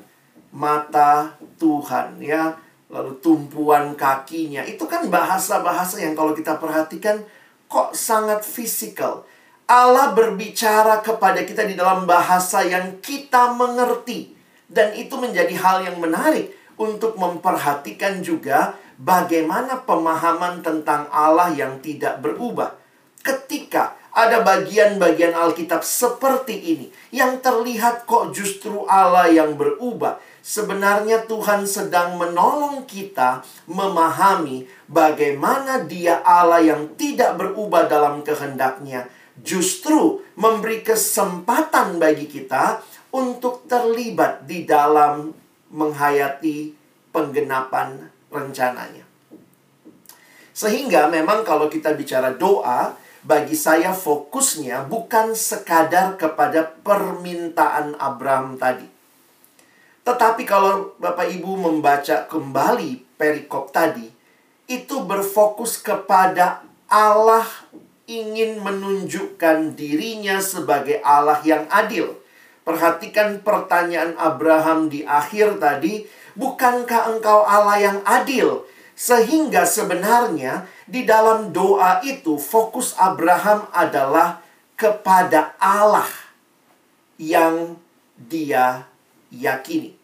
mata 0.56 1.36
Tuhan 1.60 2.16
ya, 2.24 2.56
lalu 2.88 3.16
tumpuan 3.20 3.92
kakinya. 3.94 4.64
Itu 4.64 4.88
kan 4.88 5.06
bahasa-bahasa 5.12 6.00
yang 6.00 6.16
kalau 6.16 6.32
kita 6.32 6.56
perhatikan 6.56 7.24
kok 7.68 7.92
sangat 7.92 8.44
fisikal. 8.44 9.24
Allah 9.68 10.16
berbicara 10.16 11.04
kepada 11.04 11.44
kita 11.44 11.68
di 11.68 11.76
dalam 11.76 12.08
bahasa 12.08 12.64
yang 12.64 13.04
kita 13.04 13.52
mengerti. 13.52 14.32
Dan 14.68 14.96
itu 14.96 15.16
menjadi 15.16 15.52
hal 15.60 15.84
yang 15.84 15.96
menarik 16.00 16.52
untuk 16.80 17.16
memperhatikan 17.16 18.20
juga 18.24 18.76
bagaimana 19.00 19.84
pemahaman 19.84 20.60
tentang 20.64 21.08
Allah 21.12 21.52
yang 21.52 21.80
tidak 21.84 22.20
berubah. 22.24 22.76
Ketika 23.20 23.98
ada 24.18 24.42
bagian-bagian 24.42 25.30
Alkitab 25.36 25.86
seperti 25.86 26.56
ini 26.74 26.86
yang 27.14 27.38
terlihat 27.38 28.08
kok 28.08 28.34
justru 28.34 28.82
Allah 28.90 29.30
yang 29.30 29.54
berubah. 29.54 30.18
Sebenarnya 30.48 31.28
Tuhan 31.28 31.68
sedang 31.68 32.16
menolong 32.16 32.88
kita 32.88 33.44
memahami 33.68 34.64
bagaimana 34.88 35.84
Dia 35.84 36.24
Allah 36.24 36.64
yang 36.64 36.96
tidak 36.96 37.36
berubah 37.36 37.84
dalam 37.84 38.24
kehendaknya, 38.24 39.12
justru 39.44 40.24
memberi 40.40 40.80
kesempatan 40.80 42.00
bagi 42.00 42.24
kita 42.24 42.80
untuk 43.12 43.68
terlibat 43.68 44.48
di 44.48 44.64
dalam 44.64 45.36
menghayati 45.68 46.72
penggenapan 47.12 48.08
rencananya. 48.32 49.04
Sehingga 50.56 51.12
memang 51.12 51.44
kalau 51.44 51.68
kita 51.68 51.92
bicara 51.92 52.32
doa, 52.32 52.96
bagi 53.20 53.52
saya 53.52 53.92
fokusnya 53.92 54.88
bukan 54.88 55.36
sekadar 55.36 56.16
kepada 56.16 56.72
permintaan 56.80 58.00
Abraham 58.00 58.56
tadi. 58.56 58.97
Tetapi 60.08 60.48
kalau 60.48 60.96
Bapak 60.96 61.28
Ibu 61.28 61.68
membaca 61.68 62.24
kembali 62.24 63.20
perikop 63.20 63.68
tadi, 63.76 64.08
itu 64.64 65.04
berfokus 65.04 65.76
kepada 65.84 66.64
Allah 66.88 67.44
ingin 68.08 68.56
menunjukkan 68.64 69.76
dirinya 69.76 70.40
sebagai 70.40 71.04
Allah 71.04 71.44
yang 71.44 71.68
adil. 71.68 72.16
Perhatikan 72.64 73.44
pertanyaan 73.44 74.16
Abraham 74.16 74.88
di 74.88 75.04
akhir 75.04 75.60
tadi, 75.60 76.08
bukankah 76.40 77.12
engkau 77.12 77.44
Allah 77.44 77.76
yang 77.76 77.98
adil? 78.08 78.64
Sehingga 78.96 79.68
sebenarnya 79.68 80.64
di 80.88 81.04
dalam 81.04 81.52
doa 81.52 82.00
itu 82.00 82.40
fokus 82.40 82.96
Abraham 82.96 83.68
adalah 83.76 84.40
kepada 84.72 85.52
Allah 85.60 86.08
yang 87.20 87.76
dia 88.16 88.88
yakini. 89.28 89.97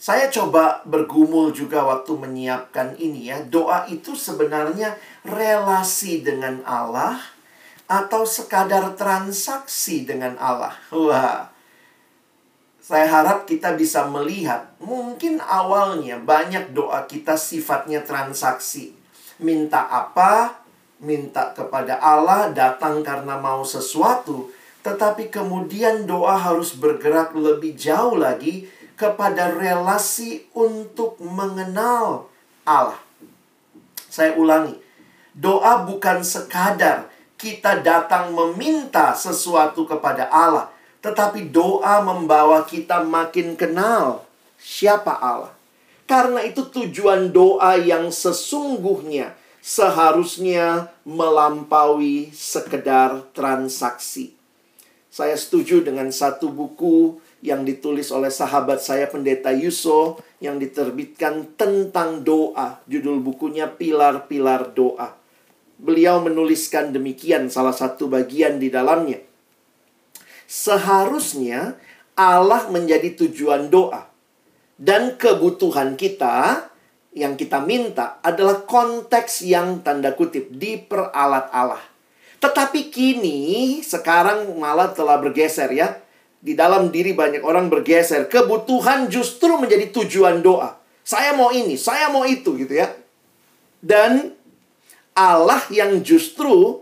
Saya 0.00 0.32
coba 0.32 0.80
bergumul 0.88 1.52
juga 1.52 1.84
waktu 1.84 2.16
menyiapkan 2.16 2.96
ini 2.96 3.28
ya. 3.28 3.44
Doa 3.44 3.84
itu 3.84 4.16
sebenarnya 4.16 4.96
relasi 5.28 6.24
dengan 6.24 6.64
Allah 6.64 7.20
atau 7.84 8.24
sekadar 8.24 8.96
transaksi 8.96 10.08
dengan 10.08 10.40
Allah. 10.40 10.72
Wah. 10.88 11.52
Saya 12.80 13.06
harap 13.12 13.44
kita 13.44 13.76
bisa 13.76 14.08
melihat, 14.08 14.72
mungkin 14.80 15.36
awalnya 15.38 16.16
banyak 16.16 16.72
doa 16.72 17.04
kita 17.04 17.36
sifatnya 17.36 18.00
transaksi. 18.00 18.96
Minta 19.36 19.84
apa? 19.84 20.64
Minta 20.96 21.52
kepada 21.52 22.00
Allah, 22.00 22.48
datang 22.56 23.04
karena 23.04 23.36
mau 23.36 23.62
sesuatu. 23.68 24.48
Tetapi 24.80 25.28
kemudian 25.28 26.08
doa 26.08 26.40
harus 26.40 26.72
bergerak 26.72 27.36
lebih 27.36 27.76
jauh 27.76 28.16
lagi 28.16 28.79
kepada 29.00 29.56
relasi 29.56 30.44
untuk 30.52 31.16
mengenal 31.24 32.28
Allah. 32.68 33.00
Saya 34.12 34.36
ulangi, 34.36 34.76
doa 35.32 35.88
bukan 35.88 36.20
sekadar 36.20 37.08
kita 37.40 37.80
datang 37.80 38.36
meminta 38.36 39.16
sesuatu 39.16 39.88
kepada 39.88 40.28
Allah, 40.28 40.68
tetapi 41.00 41.48
doa 41.48 42.04
membawa 42.04 42.68
kita 42.68 43.00
makin 43.00 43.56
kenal 43.56 44.28
siapa 44.60 45.16
Allah. 45.16 45.56
Karena 46.04 46.44
itu 46.44 46.68
tujuan 46.68 47.32
doa 47.32 47.80
yang 47.80 48.12
sesungguhnya 48.12 49.32
seharusnya 49.64 50.92
melampaui 51.08 52.28
sekedar 52.36 53.24
transaksi. 53.32 54.36
Saya 55.08 55.38
setuju 55.40 55.80
dengan 55.80 56.12
satu 56.12 56.52
buku 56.52 57.16
yang 57.40 57.64
ditulis 57.64 58.12
oleh 58.12 58.28
sahabat 58.28 58.84
saya 58.84 59.08
pendeta 59.08 59.48
Yuso 59.52 60.20
yang 60.44 60.60
diterbitkan 60.60 61.56
tentang 61.56 62.20
doa. 62.20 62.84
Judul 62.84 63.20
bukunya 63.24 63.68
Pilar-pilar 63.68 64.76
Doa. 64.76 65.16
Beliau 65.80 66.20
menuliskan 66.20 66.92
demikian 66.92 67.48
salah 67.48 67.72
satu 67.72 68.04
bagian 68.12 68.60
di 68.60 68.68
dalamnya. 68.68 69.24
Seharusnya 70.44 71.80
Allah 72.12 72.68
menjadi 72.68 73.16
tujuan 73.24 73.72
doa. 73.72 74.04
Dan 74.80 75.16
kebutuhan 75.16 75.96
kita 75.96 76.68
yang 77.16 77.36
kita 77.36 77.64
minta 77.64 78.20
adalah 78.20 78.64
konteks 78.64 79.44
yang 79.44 79.80
tanda 79.80 80.12
kutip 80.12 80.52
diperalat 80.52 81.48
Allah. 81.52 81.80
Tetapi 82.40 82.88
kini 82.88 83.80
sekarang 83.84 84.52
malah 84.56 84.92
telah 84.92 85.20
bergeser 85.20 85.68
ya. 85.72 86.00
Di 86.40 86.56
dalam 86.56 86.88
diri 86.88 87.12
banyak 87.12 87.44
orang 87.44 87.68
bergeser. 87.68 88.24
Kebutuhan 88.26 89.12
justru 89.12 89.60
menjadi 89.60 89.92
tujuan 89.92 90.40
doa. 90.40 90.80
Saya 91.04 91.36
mau 91.36 91.52
ini, 91.52 91.76
saya 91.76 92.08
mau 92.08 92.24
itu 92.24 92.56
gitu 92.56 92.80
ya. 92.80 92.88
Dan 93.80 94.32
Allah 95.12 95.60
yang 95.68 96.00
justru 96.00 96.80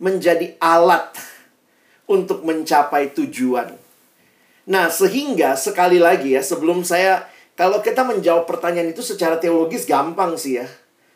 menjadi 0.00 0.56
alat 0.60 1.12
untuk 2.08 2.42
mencapai 2.42 3.12
tujuan. 3.12 3.76
Nah, 4.68 4.86
sehingga 4.88 5.56
sekali 5.56 6.00
lagi 6.00 6.34
ya, 6.34 6.42
sebelum 6.42 6.82
saya 6.82 7.28
kalau 7.54 7.84
kita 7.84 8.02
menjawab 8.08 8.48
pertanyaan 8.48 8.96
itu 8.96 9.04
secara 9.04 9.36
teologis 9.36 9.84
gampang 9.84 10.34
sih 10.40 10.60
ya. 10.60 10.66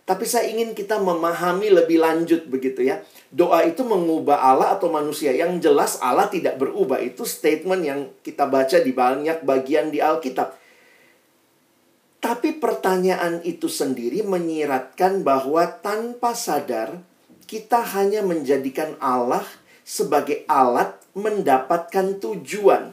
Tapi 0.05 0.29
saya 0.29 0.53
ingin 0.53 0.77
kita 0.77 1.01
memahami 1.01 1.73
lebih 1.73 1.97
lanjut 1.97 2.45
begitu 2.45 2.85
ya. 2.85 3.01
Doa 3.33 3.65
itu 3.65 3.89
mengubah 3.89 4.37
Allah 4.37 4.77
atau 4.77 4.93
manusia. 4.93 5.33
Yang 5.33 5.65
jelas 5.65 5.97
Allah 6.05 6.29
tidak 6.29 6.61
berubah. 6.61 7.01
Itu 7.01 7.25
statement 7.25 7.83
yang 7.89 8.01
kita 8.21 8.45
baca 8.45 8.85
di 8.85 8.93
banyak 8.93 9.41
bagian 9.49 9.89
di 9.89 10.05
Alkitab. 10.05 10.61
Tapi 12.21 12.57
pertanyaan 12.61 13.41
itu 13.49 13.65
sendiri 13.69 14.21
menyiratkan 14.25 15.25
bahwa 15.25 15.65
tanpa 15.81 16.37
sadar 16.37 17.01
kita 17.49 17.81
hanya 17.97 18.21
menjadikan 18.21 18.97
Allah 19.01 19.45
sebagai 19.89 20.45
alat 20.49 21.01
mendapatkan 21.17 22.21
tujuan. 22.21 22.93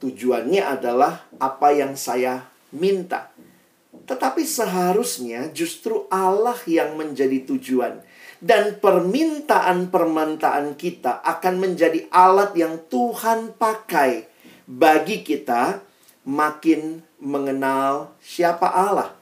Tujuannya 0.00 0.60
adalah 0.64 1.28
apa 1.36 1.68
yang 1.72 2.00
saya 2.00 2.48
minta. 2.72 3.33
Tetapi 4.04 4.44
seharusnya 4.44 5.48
justru 5.56 6.04
Allah 6.12 6.60
yang 6.68 7.00
menjadi 7.00 7.48
tujuan. 7.48 8.04
Dan 8.44 8.76
permintaan-permintaan 8.76 10.76
kita 10.76 11.24
akan 11.24 11.64
menjadi 11.64 12.04
alat 12.12 12.52
yang 12.52 12.76
Tuhan 12.92 13.56
pakai 13.56 14.28
bagi 14.68 15.24
kita 15.24 15.80
makin 16.28 17.00
mengenal 17.20 18.12
siapa 18.20 18.68
Allah. 18.68 19.16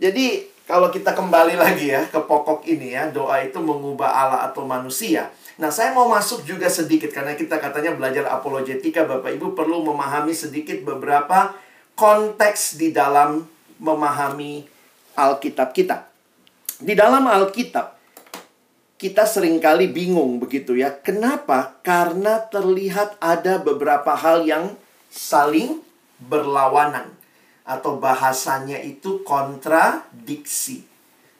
Jadi 0.00 0.48
kalau 0.64 0.88
kita 0.88 1.12
kembali 1.12 1.60
lagi 1.60 1.92
ya 1.92 2.08
ke 2.08 2.24
pokok 2.24 2.64
ini 2.64 2.96
ya, 2.96 3.12
doa 3.12 3.44
itu 3.44 3.60
mengubah 3.60 4.08
Allah 4.08 4.40
atau 4.48 4.64
manusia. 4.64 5.28
Nah, 5.60 5.68
saya 5.68 5.92
mau 5.92 6.08
masuk 6.08 6.48
juga 6.48 6.72
sedikit 6.72 7.12
karena 7.12 7.36
kita 7.36 7.60
katanya 7.60 7.92
belajar 7.92 8.24
apologetika, 8.32 9.04
Bapak 9.04 9.36
Ibu 9.36 9.52
perlu 9.52 9.84
memahami 9.84 10.32
sedikit 10.32 10.80
beberapa 10.82 11.52
konteks 11.94 12.78
di 12.78 12.90
dalam 12.90 13.46
memahami 13.78 14.66
Alkitab 15.14 15.70
kita. 15.70 16.06
Di 16.82 16.94
dalam 16.98 17.26
Alkitab 17.26 17.94
kita 18.98 19.26
sering 19.28 19.60
kali 19.60 19.90
bingung 19.90 20.40
begitu 20.40 20.74
ya. 20.78 20.90
Kenapa? 20.90 21.78
Karena 21.84 22.40
terlihat 22.46 23.18
ada 23.20 23.60
beberapa 23.60 24.14
hal 24.16 24.46
yang 24.46 24.74
saling 25.12 25.82
berlawanan 26.18 27.12
atau 27.68 28.00
bahasanya 28.00 28.80
itu 28.80 29.20
kontradiksi. 29.22 30.88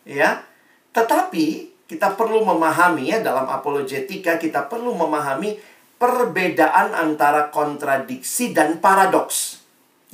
Ya. 0.04 0.44
Tetapi 0.92 1.72
kita 1.88 2.14
perlu 2.14 2.44
memahami 2.44 3.12
ya 3.12 3.24
dalam 3.24 3.48
apologetika 3.48 4.36
kita 4.36 4.68
perlu 4.68 4.92
memahami 4.92 5.56
perbedaan 5.96 6.92
antara 6.92 7.48
kontradiksi 7.48 8.52
dan 8.52 8.76
paradoks. 8.76 9.63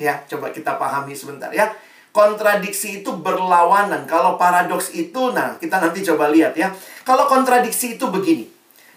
Ya, 0.00 0.24
coba 0.24 0.48
kita 0.48 0.80
pahami 0.80 1.12
sebentar 1.12 1.52
ya. 1.52 1.68
Kontradiksi 2.10 3.04
itu 3.04 3.12
berlawanan. 3.20 4.08
Kalau 4.08 4.40
paradoks 4.40 4.96
itu, 4.96 5.30
nah 5.30 5.60
kita 5.60 5.76
nanti 5.78 6.00
coba 6.00 6.32
lihat 6.32 6.56
ya. 6.56 6.72
Kalau 7.04 7.28
kontradiksi 7.28 8.00
itu 8.00 8.08
begini. 8.08 8.48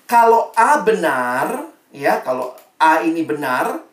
Kalau 0.08 0.56
A 0.56 0.80
benar, 0.82 1.70
ya, 1.92 2.24
kalau 2.24 2.56
A 2.80 3.04
ini 3.04 3.22
benar, 3.28 3.84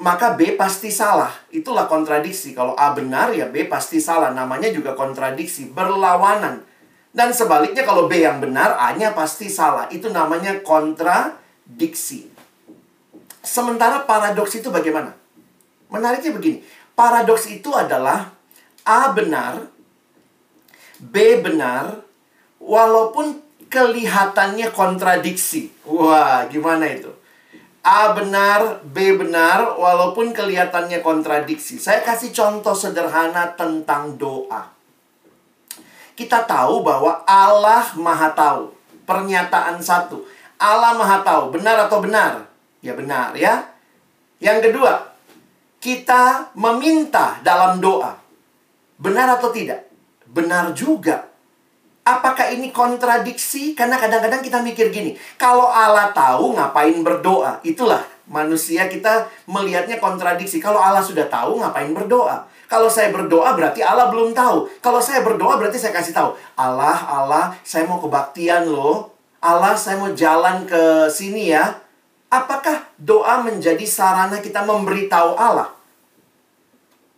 maka 0.00 0.32
B 0.38 0.56
pasti 0.56 0.88
salah. 0.88 1.28
Itulah 1.52 1.84
kontradiksi. 1.84 2.56
Kalau 2.56 2.72
A 2.72 2.96
benar, 2.96 3.36
ya 3.36 3.44
B 3.50 3.68
pasti 3.68 4.00
salah. 4.00 4.32
Namanya 4.32 4.72
juga 4.72 4.96
kontradiksi, 4.96 5.68
berlawanan. 5.68 6.64
Dan 7.12 7.36
sebaliknya 7.36 7.84
kalau 7.84 8.08
B 8.08 8.24
yang 8.24 8.40
benar, 8.40 8.80
A-nya 8.80 9.12
pasti 9.12 9.52
salah. 9.52 9.90
Itu 9.92 10.08
namanya 10.08 10.64
kontradiksi. 10.64 12.32
Sementara 13.44 14.08
paradoks 14.08 14.56
itu 14.56 14.72
bagaimana? 14.72 15.19
Menariknya 15.90 16.32
begini. 16.32 16.58
Paradoks 16.94 17.50
itu 17.50 17.70
adalah 17.74 18.30
A 18.86 19.10
benar, 19.12 19.68
B 20.98 21.42
benar, 21.42 22.06
walaupun 22.62 23.42
kelihatannya 23.70 24.70
kontradiksi. 24.74 25.70
Wah, 25.86 26.46
gimana 26.50 26.86
itu? 26.90 27.10
A 27.80 28.12
benar, 28.12 28.84
B 28.84 29.16
benar, 29.16 29.78
walaupun 29.80 30.36
kelihatannya 30.36 31.00
kontradiksi. 31.00 31.80
Saya 31.80 32.04
kasih 32.04 32.30
contoh 32.30 32.76
sederhana 32.76 33.56
tentang 33.56 34.20
doa. 34.20 34.68
Kita 36.12 36.44
tahu 36.44 36.84
bahwa 36.84 37.24
Allah 37.24 37.96
Maha 37.96 38.28
Tahu. 38.36 38.76
Pernyataan 39.08 39.80
satu. 39.80 40.20
Allah 40.60 40.92
Maha 40.92 41.24
Tahu. 41.24 41.56
Benar 41.56 41.88
atau 41.88 42.04
benar? 42.04 42.44
Ya 42.84 42.92
benar 42.92 43.32
ya. 43.32 43.64
Yang 44.36 44.68
kedua, 44.68 45.09
kita 45.80 46.52
meminta 46.54 47.40
dalam 47.40 47.80
doa. 47.80 48.20
Benar 49.00 49.40
atau 49.40 49.48
tidak? 49.48 49.88
Benar 50.28 50.76
juga. 50.76 51.26
Apakah 52.04 52.52
ini 52.52 52.68
kontradiksi? 52.68 53.72
Karena 53.72 53.96
kadang-kadang 53.96 54.44
kita 54.44 54.60
mikir 54.60 54.92
gini, 54.92 55.16
kalau 55.40 55.68
Allah 55.68 56.12
tahu 56.12 56.52
ngapain 56.52 56.96
berdoa? 57.00 57.60
Itulah 57.64 58.04
manusia 58.28 58.86
kita 58.92 59.26
melihatnya 59.48 59.96
kontradiksi. 59.96 60.60
Kalau 60.60 60.80
Allah 60.80 61.00
sudah 61.00 61.26
tahu 61.26 61.60
ngapain 61.60 61.90
berdoa? 61.96 62.44
Kalau 62.70 62.86
saya 62.86 63.10
berdoa 63.10 63.56
berarti 63.58 63.82
Allah 63.82 64.06
belum 64.12 64.30
tahu. 64.30 64.70
Kalau 64.78 65.02
saya 65.02 65.26
berdoa 65.26 65.58
berarti 65.58 65.80
saya 65.80 65.90
kasih 65.90 66.14
tahu, 66.14 66.38
Allah, 66.54 66.96
Allah, 67.08 67.44
saya 67.66 67.88
mau 67.88 67.98
kebaktian 67.98 68.70
loh. 68.70 69.10
Allah, 69.42 69.74
saya 69.74 69.98
mau 69.98 70.12
jalan 70.14 70.68
ke 70.68 71.08
sini 71.10 71.50
ya. 71.50 71.74
Apakah 72.30 72.86
doa 72.94 73.42
menjadi 73.42 73.82
sarana 73.82 74.38
kita 74.38 74.62
memberitahu 74.62 75.34
Allah? 75.34 75.74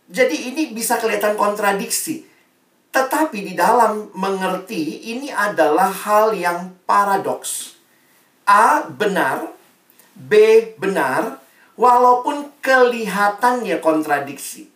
Jadi 0.09 0.49
ini 0.49 0.73
bisa 0.73 0.97
kelihatan 0.97 1.37
kontradiksi. 1.37 2.25
Tetapi 2.93 3.37
di 3.41 3.53
dalam 3.53 4.13
mengerti 4.13 5.09
ini 5.13 5.29
adalah 5.29 5.89
hal 5.89 6.33
yang 6.33 6.77
paradoks. 6.85 7.77
A 8.45 8.85
benar, 8.85 9.49
B 10.13 10.33
benar, 10.77 11.41
walaupun 11.73 12.53
kelihatannya 12.61 13.81
kontradiksi. 13.81 14.69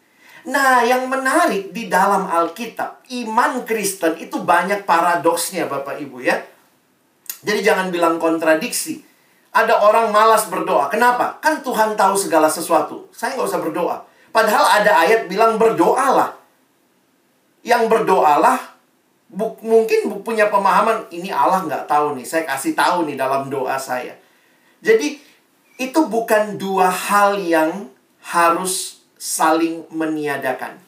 Nah, 0.48 0.82
yang 0.82 1.12
menarik 1.12 1.76
di 1.76 1.92
dalam 1.92 2.26
Alkitab, 2.26 3.04
iman 3.10 3.68
Kristen 3.68 4.16
itu 4.18 4.40
banyak 4.42 4.88
paradoksnya 4.88 5.68
Bapak 5.68 6.00
Ibu 6.00 6.18
ya. 6.24 6.40
Jadi 7.44 7.60
jangan 7.62 7.92
bilang 7.94 8.18
kontradiksi. 8.18 9.04
Ada 9.58 9.74
orang 9.82 10.14
malas 10.14 10.46
berdoa. 10.54 10.86
Kenapa? 10.86 11.42
Kan 11.42 11.66
Tuhan 11.66 11.98
tahu 11.98 12.14
segala 12.14 12.46
sesuatu. 12.46 13.10
Saya 13.10 13.34
nggak 13.34 13.48
usah 13.50 13.62
berdoa. 13.66 13.98
Padahal 14.30 14.82
ada 14.82 15.02
ayat 15.02 15.26
bilang 15.26 15.58
berdoalah 15.58 16.38
yang 17.68 17.92
berdoalah 17.92 18.78
mungkin 19.60 20.08
punya 20.24 20.48
pemahaman 20.48 21.04
ini 21.12 21.28
Allah 21.28 21.68
nggak 21.68 21.84
tahu 21.84 22.16
nih 22.16 22.24
saya 22.24 22.48
kasih 22.48 22.72
tahu 22.72 23.04
nih 23.04 23.20
dalam 23.20 23.52
doa 23.52 23.76
saya 23.76 24.16
jadi 24.80 25.20
itu 25.76 26.00
bukan 26.08 26.56
dua 26.56 26.88
hal 26.88 27.36
yang 27.36 27.92
harus 28.24 29.04
saling 29.20 29.84
meniadakan 29.92 30.80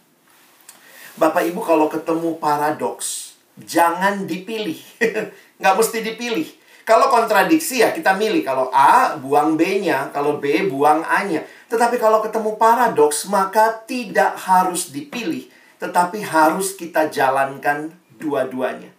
Bapak 1.19 1.43
Ibu 1.51 1.59
kalau 1.59 1.91
ketemu 1.91 2.39
paradoks 2.39 3.35
jangan 3.59 4.23
dipilih 4.23 4.79
nggak 5.59 5.75
mesti 5.75 5.99
dipilih 5.99 6.47
kalau 6.89 7.13
kontradiksi 7.13 7.85
ya 7.85 7.93
kita 7.93 8.17
milih 8.17 8.41
kalau 8.41 8.73
A 8.73 9.13
buang 9.21 9.53
B-nya 9.53 10.09
kalau 10.09 10.41
B 10.41 10.65
buang 10.65 11.05
A-nya 11.05 11.45
tetapi 11.69 12.01
kalau 12.01 12.25
ketemu 12.25 12.57
paradoks 12.57 13.29
maka 13.29 13.85
tidak 13.85 14.33
harus 14.41 14.89
dipilih 14.89 15.45
tetapi 15.79 16.19
harus 16.19 16.75
kita 16.75 17.07
jalankan 17.07 17.95
dua-duanya. 18.19 18.91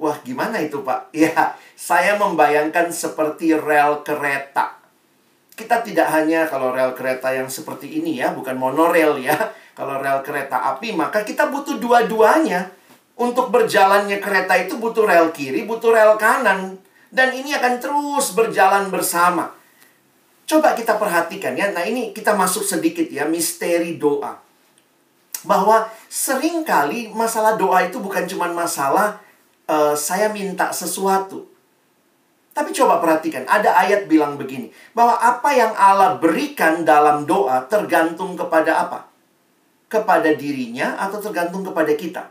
Wah, 0.00 0.18
gimana 0.24 0.58
itu, 0.58 0.82
Pak? 0.82 1.12
Ya, 1.14 1.54
saya 1.78 2.18
membayangkan 2.18 2.90
seperti 2.90 3.54
rel 3.54 4.02
kereta. 4.02 4.80
Kita 5.54 5.86
tidak 5.86 6.10
hanya 6.10 6.50
kalau 6.50 6.74
rel 6.74 6.96
kereta 6.98 7.30
yang 7.30 7.46
seperti 7.46 8.02
ini 8.02 8.18
ya, 8.18 8.34
bukan 8.34 8.58
monorail 8.58 9.20
ya. 9.22 9.36
Kalau 9.78 9.98
rel 9.98 10.22
kereta 10.22 10.70
api, 10.74 10.94
maka 10.94 11.26
kita 11.26 11.50
butuh 11.50 11.82
dua-duanya. 11.82 12.70
Untuk 13.14 13.54
berjalannya 13.54 14.18
kereta 14.18 14.58
itu 14.58 14.74
butuh 14.78 15.06
rel 15.06 15.30
kiri, 15.30 15.62
butuh 15.64 15.94
rel 15.94 16.18
kanan. 16.18 16.78
Dan 17.14 17.30
ini 17.30 17.54
akan 17.54 17.78
terus 17.78 18.34
berjalan 18.34 18.90
bersama. 18.90 19.54
Coba 20.44 20.74
kita 20.74 20.98
perhatikan 20.98 21.54
ya. 21.54 21.70
Nah, 21.70 21.86
ini 21.86 22.10
kita 22.10 22.34
masuk 22.34 22.66
sedikit 22.66 23.06
ya, 23.06 23.22
misteri 23.24 23.94
doa 23.96 24.44
bahwa 25.44 25.86
sering 26.08 26.64
kali 26.64 27.12
masalah 27.12 27.54
doa 27.54 27.84
itu 27.84 28.00
bukan 28.00 28.24
cuma 28.24 28.48
masalah 28.50 29.20
uh, 29.68 29.92
saya 29.92 30.32
minta 30.32 30.72
sesuatu. 30.72 31.46
Tapi 32.54 32.70
coba 32.70 33.02
perhatikan, 33.02 33.42
ada 33.50 33.74
ayat 33.74 34.06
bilang 34.06 34.38
begini, 34.38 34.70
bahwa 34.94 35.18
apa 35.18 35.50
yang 35.52 35.74
Allah 35.74 36.16
berikan 36.22 36.86
dalam 36.86 37.26
doa 37.26 37.66
tergantung 37.66 38.38
kepada 38.38 38.88
apa? 38.88 39.10
Kepada 39.90 40.30
dirinya 40.32 40.94
atau 41.02 41.18
tergantung 41.18 41.66
kepada 41.66 41.92
kita? 41.98 42.30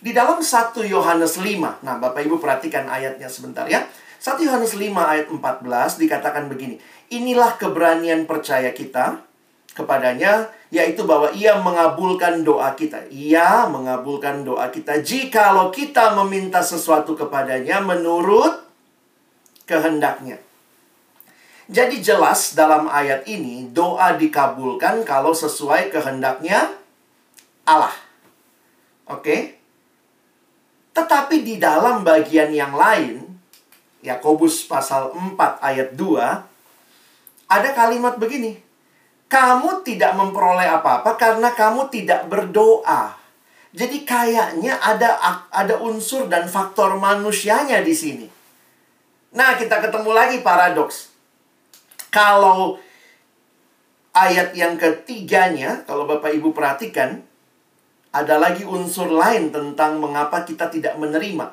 Di 0.00 0.16
dalam 0.16 0.40
1 0.40 0.80
Yohanes 0.88 1.36
5, 1.36 1.84
nah 1.84 2.00
Bapak 2.00 2.24
Ibu 2.24 2.40
perhatikan 2.40 2.88
ayatnya 2.88 3.28
sebentar 3.28 3.68
ya. 3.68 3.84
1 4.16 4.40
Yohanes 4.40 4.72
5 4.72 4.96
ayat 4.96 5.26
14 5.28 6.00
dikatakan 6.00 6.48
begini, 6.48 6.80
inilah 7.12 7.60
keberanian 7.60 8.24
percaya 8.24 8.72
kita 8.72 9.20
kepadanya 9.76 10.50
yaitu 10.72 11.04
bahwa 11.04 11.28
ia 11.36 11.60
mengabulkan 11.60 12.40
doa 12.40 12.72
kita. 12.72 13.12
Ia 13.12 13.68
mengabulkan 13.68 14.40
doa 14.46 14.72
kita 14.72 15.04
jikalau 15.04 15.68
kita 15.68 16.16
meminta 16.16 16.64
sesuatu 16.64 17.12
kepadanya 17.12 17.84
menurut 17.84 18.64
kehendaknya. 19.68 20.40
Jadi 21.70 22.02
jelas 22.02 22.58
dalam 22.58 22.90
ayat 22.90 23.28
ini 23.30 23.70
doa 23.70 24.18
dikabulkan 24.18 25.06
kalau 25.06 25.30
sesuai 25.30 25.92
kehendaknya 25.94 26.66
Allah. 27.62 27.94
Oke? 29.06 29.59
Tetapi 30.90 31.46
di 31.46 31.56
dalam 31.56 32.02
bagian 32.02 32.50
yang 32.50 32.74
lain 32.74 33.22
Yakobus 34.00 34.64
pasal 34.64 35.12
4 35.12 35.36
ayat 35.60 35.92
2 35.94 37.52
ada 37.52 37.68
kalimat 37.76 38.16
begini 38.16 38.70
kamu 39.30 39.86
tidak 39.86 40.18
memperoleh 40.18 40.66
apa-apa 40.66 41.14
karena 41.14 41.54
kamu 41.54 41.86
tidak 41.94 42.26
berdoa. 42.26 43.14
Jadi 43.70 44.02
kayaknya 44.02 44.82
ada 44.82 45.14
ada 45.54 45.78
unsur 45.78 46.26
dan 46.26 46.50
faktor 46.50 46.98
manusianya 46.98 47.78
di 47.86 47.94
sini. 47.94 48.26
Nah, 49.30 49.54
kita 49.54 49.78
ketemu 49.78 50.10
lagi 50.10 50.42
paradoks. 50.42 51.14
Kalau 52.10 52.82
ayat 54.10 54.50
yang 54.58 54.74
ketiganya, 54.74 55.86
kalau 55.86 56.10
Bapak 56.10 56.34
Ibu 56.34 56.50
perhatikan, 56.50 57.22
ada 58.10 58.42
lagi 58.42 58.66
unsur 58.66 59.06
lain 59.06 59.54
tentang 59.54 60.02
mengapa 60.02 60.42
kita 60.42 60.66
tidak 60.66 60.98
menerima. 60.98 61.46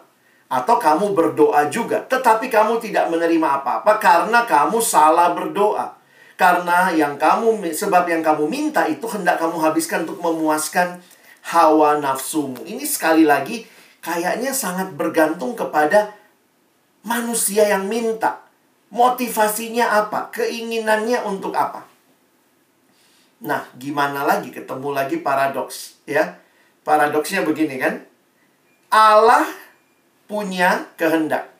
Atau 0.47 0.79
kamu 0.79 1.11
berdoa 1.11 1.67
juga, 1.67 2.01
tetapi 2.07 2.47
kamu 2.47 2.79
tidak 2.79 3.11
menerima 3.11 3.61
apa-apa 3.61 3.99
karena 3.99 4.47
kamu 4.47 4.79
salah 4.79 5.35
berdoa. 5.35 5.99
Karena 6.37 6.93
yang 6.93 7.17
kamu 7.19 7.65
sebab 7.73 8.07
yang 8.07 8.23
kamu 8.23 8.47
minta 8.47 8.85
itu 8.87 9.03
hendak 9.09 9.41
kamu 9.41 9.57
habiskan 9.59 10.05
untuk 10.07 10.21
memuaskan 10.23 11.01
hawa 11.51 11.99
nafsumu. 11.99 12.63
Ini 12.63 12.85
sekali 12.87 13.27
lagi 13.27 13.67
kayaknya 13.99 14.55
sangat 14.55 14.95
bergantung 14.95 15.57
kepada 15.57 16.15
manusia 17.03 17.67
yang 17.67 17.89
minta. 17.89 18.39
Motivasinya 18.87 19.99
apa? 19.99 20.31
Keinginannya 20.31 21.27
untuk 21.27 21.51
apa? 21.51 21.83
Nah, 23.43 23.67
gimana 23.75 24.23
lagi 24.23 24.49
ketemu 24.49 24.95
lagi 24.95 25.19
paradoks, 25.19 25.99
ya? 26.07 26.39
Paradoksnya 26.87 27.43
begini 27.43 27.75
kan? 27.75 27.99
Allah 28.87 29.43
punya 30.31 30.87
kehendak. 30.95 31.51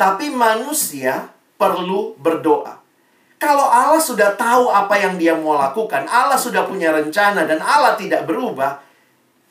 Tapi 0.00 0.32
manusia 0.32 1.28
perlu 1.60 2.16
berdoa. 2.16 2.80
Kalau 3.36 3.68
Allah 3.68 4.00
sudah 4.00 4.32
tahu 4.32 4.72
apa 4.72 4.96
yang 4.96 5.20
dia 5.20 5.36
mau 5.36 5.60
lakukan, 5.60 6.08
Allah 6.08 6.40
sudah 6.40 6.64
punya 6.64 6.88
rencana 6.96 7.44
dan 7.44 7.60
Allah 7.60 7.92
tidak 8.00 8.24
berubah, 8.24 8.80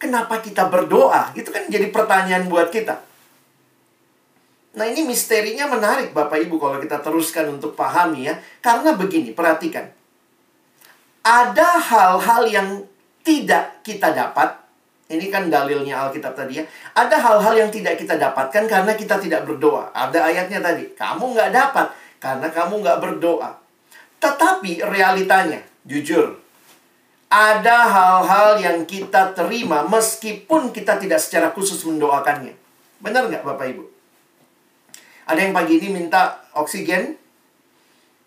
kenapa 0.02 0.42
kita 0.42 0.66
berdoa? 0.66 1.30
Itu 1.38 1.54
kan 1.54 1.70
jadi 1.70 1.94
pertanyaan 1.94 2.50
buat 2.50 2.74
kita. 2.74 2.98
Nah 4.82 4.86
ini 4.90 5.06
misterinya 5.06 5.70
menarik 5.70 6.18
Bapak 6.18 6.42
Ibu 6.42 6.58
kalau 6.58 6.82
kita 6.82 7.06
teruskan 7.06 7.54
untuk 7.54 7.78
pahami 7.78 8.34
ya. 8.34 8.42
Karena 8.66 8.98
begini, 8.98 9.30
perhatikan. 9.38 9.94
ada 11.26 11.82
hal-hal 11.82 12.46
yang 12.46 12.70
tidak 13.26 13.82
kita 13.82 14.14
dapat. 14.14 14.62
Ini 15.06 15.30
kan 15.30 15.50
dalilnya 15.50 16.06
Alkitab 16.06 16.34
tadi 16.34 16.62
ya. 16.62 16.66
Ada 16.98 17.18
hal-hal 17.22 17.66
yang 17.66 17.70
tidak 17.74 17.98
kita 17.98 18.18
dapatkan 18.18 18.66
karena 18.66 18.94
kita 18.94 19.22
tidak 19.22 19.46
berdoa. 19.46 19.90
Ada 19.94 20.30
ayatnya 20.30 20.62
tadi. 20.62 20.94
Kamu 20.94 21.34
nggak 21.34 21.52
dapat 21.54 21.94
karena 22.22 22.48
kamu 22.50 22.82
nggak 22.82 23.00
berdoa. 23.02 23.54
Tetapi 24.18 24.82
realitanya, 24.82 25.62
jujur, 25.86 26.42
ada 27.30 27.78
hal-hal 27.86 28.58
yang 28.62 28.80
kita 28.90 29.38
terima 29.38 29.86
meskipun 29.86 30.74
kita 30.74 30.98
tidak 30.98 31.22
secara 31.22 31.54
khusus 31.54 31.82
mendoakannya. 31.86 32.54
Benar 33.02 33.30
nggak 33.30 33.46
Bapak 33.46 33.66
Ibu? 33.76 33.84
Ada 35.26 35.40
yang 35.42 35.54
pagi 35.54 35.82
ini 35.82 35.90
minta 35.90 36.46
oksigen? 36.54 37.18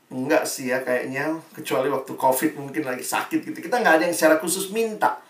Enggak 0.08 0.48
sih 0.48 0.72
ya 0.72 0.80
kayaknya. 0.80 1.36
Kecuali 1.52 1.92
waktu 1.92 2.12
COVID 2.16 2.50
mungkin 2.56 2.82
lagi 2.88 3.04
sakit 3.04 3.44
gitu. 3.44 3.58
Kita 3.60 3.80
nggak 3.80 3.94
ada 4.00 4.04
yang 4.08 4.16
secara 4.16 4.40
khusus 4.40 4.72
minta. 4.72 5.20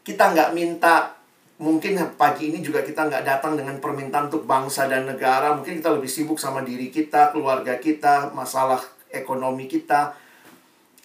Kita 0.00 0.32
nggak 0.32 0.56
minta 0.56 1.12
mungkin 1.58 1.98
pagi 2.14 2.54
ini 2.54 2.62
juga 2.62 2.86
kita 2.86 3.10
nggak 3.10 3.26
datang 3.26 3.58
dengan 3.58 3.76
permintaan 3.82 4.32
untuk 4.32 4.48
bangsa 4.48 4.88
dan 4.88 5.04
negara. 5.04 5.52
Mungkin 5.52 5.84
kita 5.84 5.92
lebih 5.92 6.08
sibuk 6.08 6.40
sama 6.40 6.64
diri 6.64 6.88
kita, 6.88 7.34
keluarga 7.36 7.76
kita, 7.76 8.32
masalah 8.32 8.80
ekonomi 9.12 9.68
kita. 9.68 10.16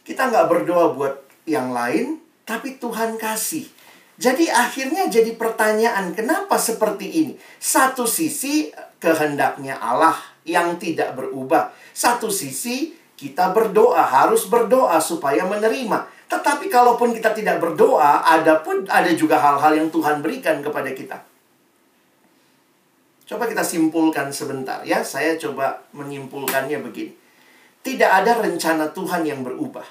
Kita 0.07 0.31
nggak 0.31 0.47
berdoa 0.47 0.95
buat 0.95 1.15
yang 1.43 1.75
lain, 1.75 2.23
tapi 2.47 2.79
Tuhan 2.79 3.19
kasih. 3.19 3.67
Jadi 4.15 4.47
akhirnya 4.47 5.09
jadi 5.09 5.35
pertanyaan, 5.35 6.13
kenapa 6.13 6.55
seperti 6.55 7.07
ini? 7.11 7.33
Satu 7.57 8.05
sisi 8.07 8.69
kehendaknya 9.01 9.75
Allah 9.81 10.32
yang 10.43 10.75
tidak 10.79 11.15
berubah. 11.15 11.71
Satu 11.95 12.27
sisi 12.27 12.95
kita 13.13 13.55
berdoa, 13.55 14.03
harus 14.03 14.49
berdoa 14.51 14.99
supaya 14.99 15.47
menerima. 15.47 16.09
Tetapi 16.27 16.65
kalaupun 16.67 17.13
kita 17.13 17.31
tidak 17.31 17.61
berdoa, 17.61 18.25
ada 18.25 18.59
pun 18.59 18.83
ada 18.89 19.11
juga 19.13 19.39
hal-hal 19.39 19.79
yang 19.79 19.87
Tuhan 19.93 20.19
berikan 20.19 20.59
kepada 20.59 20.91
kita. 20.91 21.17
Coba 23.23 23.47
kita 23.47 23.63
simpulkan 23.63 24.29
sebentar 24.35 24.83
ya. 24.83 25.01
Saya 25.05 25.39
coba 25.39 25.79
menyimpulkannya 25.95 26.83
begini. 26.83 27.15
Tidak 27.83 28.07
ada 28.07 28.39
rencana 28.39 28.91
Tuhan 28.91 29.27
yang 29.27 29.43
berubah. 29.43 29.83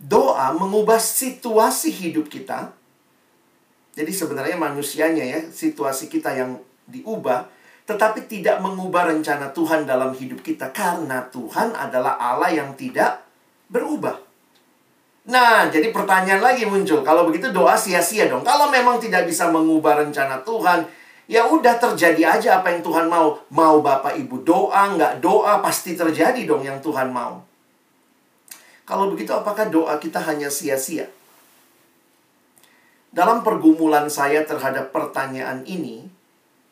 Doa 0.00 0.52
mengubah 0.52 1.00
situasi 1.00 1.92
hidup 1.92 2.28
kita. 2.28 2.72
Jadi 3.94 4.10
sebenarnya 4.10 4.58
manusianya 4.58 5.22
ya, 5.22 5.40
situasi 5.48 6.10
kita 6.10 6.34
yang 6.34 6.58
diubah, 6.90 7.46
tetapi 7.84 8.24
tidak 8.24 8.64
mengubah 8.64 9.12
rencana 9.12 9.52
Tuhan 9.52 9.84
dalam 9.84 10.16
hidup 10.16 10.40
kita 10.40 10.72
karena 10.72 11.28
Tuhan 11.28 11.76
adalah 11.76 12.16
Allah 12.16 12.48
yang 12.48 12.72
tidak 12.72 13.20
berubah. 13.68 14.16
Nah, 15.24 15.68
jadi 15.72 15.88
pertanyaan 15.92 16.40
lagi 16.40 16.68
muncul. 16.68 17.00
Kalau 17.00 17.24
begitu 17.28 17.48
doa 17.48 17.76
sia-sia 17.76 18.28
dong. 18.28 18.44
Kalau 18.44 18.68
memang 18.68 19.00
tidak 19.00 19.24
bisa 19.24 19.48
mengubah 19.48 20.04
rencana 20.04 20.40
Tuhan, 20.44 20.84
ya 21.28 21.48
udah 21.48 21.80
terjadi 21.80 22.36
aja 22.36 22.60
apa 22.60 22.72
yang 22.72 22.84
Tuhan 22.84 23.08
mau. 23.08 23.40
Mau 23.48 23.80
Bapak 23.80 24.16
Ibu 24.20 24.44
doa, 24.44 24.92
nggak 24.96 25.24
doa, 25.24 25.64
pasti 25.64 25.96
terjadi 25.96 26.44
dong 26.44 26.64
yang 26.64 26.80
Tuhan 26.80 27.08
mau. 27.08 27.40
Kalau 28.84 29.08
begitu 29.08 29.32
apakah 29.32 29.72
doa 29.72 29.96
kita 29.96 30.20
hanya 30.24 30.52
sia-sia? 30.52 31.08
Dalam 33.08 33.40
pergumulan 33.40 34.12
saya 34.12 34.44
terhadap 34.44 34.92
pertanyaan 34.92 35.64
ini, 35.64 36.04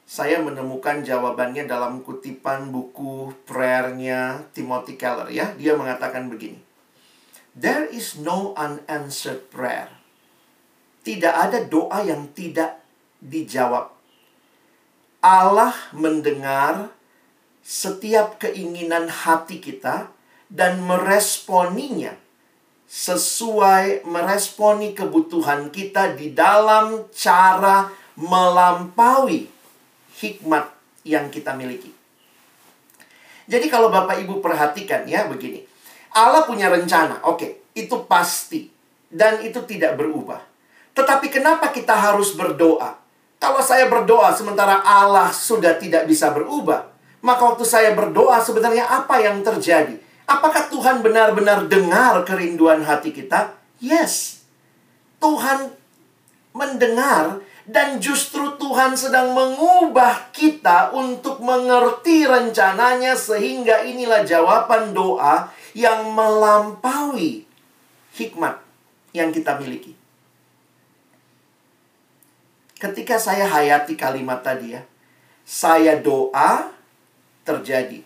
saya 0.02 0.42
menemukan 0.42 1.00
jawabannya 1.00 1.64
dalam 1.64 2.04
kutipan 2.04 2.68
buku 2.68 3.32
prayer-nya 3.48 4.44
Timothy 4.52 4.98
Keller 4.98 5.30
ya. 5.32 5.54
Dia 5.56 5.78
mengatakan 5.78 6.28
begini. 6.28 6.60
There 7.52 7.84
is 7.88 8.16
no 8.16 8.56
unanswered 8.56 9.52
prayer. 9.52 9.92
Tidak 11.04 11.34
ada 11.34 11.64
doa 11.68 12.00
yang 12.00 12.32
tidak 12.32 12.80
dijawab. 13.20 13.92
Allah 15.22 15.74
mendengar 15.94 16.90
setiap 17.62 18.42
keinginan 18.42 19.06
hati 19.06 19.62
kita 19.62 20.10
dan 20.50 20.82
meresponinya 20.82 22.18
sesuai 22.92 24.04
meresponi 24.04 24.92
kebutuhan 24.92 25.72
kita 25.72 26.12
di 26.12 26.36
dalam 26.36 27.08
cara 27.14 27.88
melampaui 28.18 29.51
hikmat 30.22 30.70
yang 31.02 31.26
kita 31.34 31.50
miliki. 31.58 31.90
Jadi 33.50 33.66
kalau 33.66 33.90
Bapak 33.90 34.22
Ibu 34.22 34.38
perhatikan 34.38 35.02
ya 35.10 35.26
begini. 35.26 35.66
Allah 36.14 36.46
punya 36.46 36.70
rencana, 36.70 37.24
oke, 37.26 37.72
itu 37.74 37.96
pasti 38.06 38.70
dan 39.10 39.42
itu 39.42 39.58
tidak 39.66 39.98
berubah. 39.98 40.38
Tetapi 40.92 41.26
kenapa 41.32 41.72
kita 41.72 41.96
harus 41.96 42.36
berdoa? 42.36 43.00
Kalau 43.42 43.58
saya 43.58 43.90
berdoa 43.90 44.30
sementara 44.30 44.84
Allah 44.86 45.34
sudah 45.34 45.74
tidak 45.74 46.06
bisa 46.06 46.30
berubah, 46.30 46.86
maka 47.24 47.42
waktu 47.42 47.64
saya 47.66 47.90
berdoa 47.96 48.38
sebenarnya 48.38 48.86
apa 48.86 49.18
yang 49.18 49.42
terjadi? 49.42 49.98
Apakah 50.28 50.70
Tuhan 50.70 51.02
benar-benar 51.02 51.66
dengar 51.66 52.22
kerinduan 52.22 52.86
hati 52.86 53.10
kita? 53.10 53.56
Yes. 53.82 54.46
Tuhan 55.18 55.74
mendengar 56.54 57.42
dan 57.62 58.02
justru 58.02 58.58
Tuhan 58.58 58.98
sedang 58.98 59.30
mengubah 59.30 60.34
kita 60.34 60.90
untuk 60.90 61.38
mengerti 61.38 62.26
rencananya 62.26 63.14
sehingga 63.14 63.86
inilah 63.86 64.26
jawaban 64.26 64.90
doa 64.90 65.46
yang 65.72 66.10
melampaui 66.10 67.46
hikmat 68.18 68.58
yang 69.14 69.30
kita 69.30 69.56
miliki. 69.62 69.94
Ketika 72.82 73.14
saya 73.14 73.46
hayati 73.46 73.94
kalimat 73.94 74.42
tadi 74.42 74.74
ya, 74.74 74.82
saya 75.46 76.02
doa 76.02 76.66
terjadi. 77.46 78.02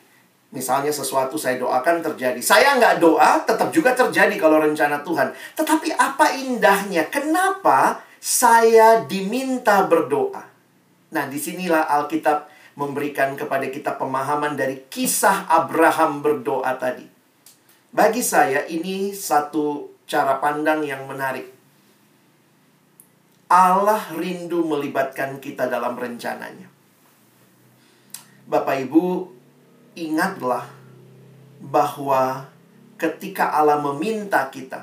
Misalnya 0.52 0.92
sesuatu 0.92 1.40
saya 1.40 1.56
doakan 1.56 2.04
terjadi. 2.04 2.40
Saya 2.44 2.76
nggak 2.76 3.00
doa, 3.00 3.40
tetap 3.44 3.72
juga 3.72 3.96
terjadi 3.96 4.36
kalau 4.36 4.60
rencana 4.60 5.00
Tuhan. 5.00 5.32
Tetapi 5.56 5.96
apa 5.96 6.32
indahnya? 6.36 7.08
Kenapa 7.08 8.04
saya 8.26 9.06
diminta 9.06 9.86
berdoa? 9.86 10.42
Nah, 11.14 11.30
di 11.30 11.38
sinilah 11.38 11.86
Alkitab 11.86 12.50
memberikan 12.74 13.38
kepada 13.38 13.70
kita 13.70 13.94
pemahaman 13.94 14.58
dari 14.58 14.82
kisah 14.90 15.46
Abraham 15.46 16.26
berdoa 16.26 16.74
tadi. 16.74 17.06
Bagi 17.94 18.26
saya 18.26 18.66
ini 18.66 19.14
satu 19.14 19.94
cara 20.10 20.42
pandang 20.42 20.82
yang 20.82 21.06
menarik. 21.06 21.54
Allah 23.46 24.10
rindu 24.18 24.66
melibatkan 24.66 25.38
kita 25.38 25.70
dalam 25.70 25.94
rencananya. 25.94 26.66
Bapak 28.50 28.90
Ibu, 28.90 29.30
ingatlah 29.94 30.66
bahwa 31.62 32.50
ketika 32.98 33.54
Allah 33.54 33.78
meminta 33.78 34.50
kita, 34.50 34.82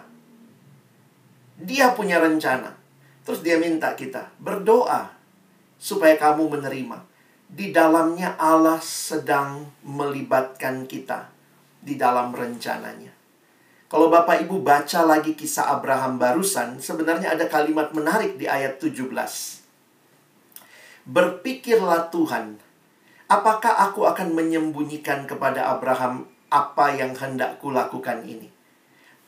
Dia 1.59 1.91
punya 1.91 2.23
rencana. 2.23 2.82
Terus 3.23 3.39
Dia 3.39 3.55
minta 3.59 3.95
kita 3.95 4.31
berdoa 4.39 5.11
supaya 5.79 6.15
kamu 6.19 6.59
menerima. 6.59 6.99
Di 7.53 7.69
dalamnya 7.69 8.33
Allah 8.39 8.81
sedang 8.81 9.67
melibatkan 9.85 10.89
kita 10.89 11.29
di 11.83 11.99
dalam 11.99 12.31
rencananya. 12.31 13.13
Kalau 13.93 14.09
Bapak 14.09 14.41
Ibu 14.41 14.65
baca 14.65 15.05
lagi 15.05 15.37
kisah 15.37 15.69
Abraham 15.69 16.17
barusan, 16.17 16.81
sebenarnya 16.81 17.37
ada 17.37 17.45
kalimat 17.45 17.93
menarik 17.93 18.41
di 18.41 18.49
ayat 18.49 18.81
17. 18.81 19.05
Berpikirlah 21.05 22.09
Tuhan, 22.09 22.57
apakah 23.29 23.85
aku 23.85 24.09
akan 24.09 24.33
menyembunyikan 24.33 25.29
kepada 25.29 25.69
Abraham 25.69 26.25
apa 26.49 26.95
yang 26.97 27.13
hendak 27.13 27.61
kulakukan 27.61 28.25
ini? 28.25 28.49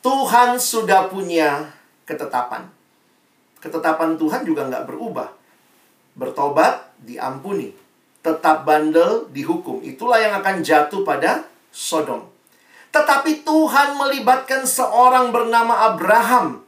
Tuhan 0.02 0.58
sudah 0.58 1.14
punya 1.14 1.70
ketetapan. 2.10 2.75
Ketetapan 3.66 4.14
Tuhan 4.22 4.46
juga 4.46 4.70
nggak 4.70 4.86
berubah. 4.86 5.34
Bertobat, 6.14 6.94
diampuni. 7.02 7.74
Tetap 8.22 8.62
bandel, 8.62 9.26
dihukum. 9.34 9.82
Itulah 9.82 10.22
yang 10.22 10.38
akan 10.38 10.62
jatuh 10.62 11.02
pada 11.02 11.50
Sodom. 11.74 12.30
Tetapi 12.94 13.42
Tuhan 13.42 13.98
melibatkan 13.98 14.70
seorang 14.70 15.34
bernama 15.34 15.90
Abraham. 15.90 16.62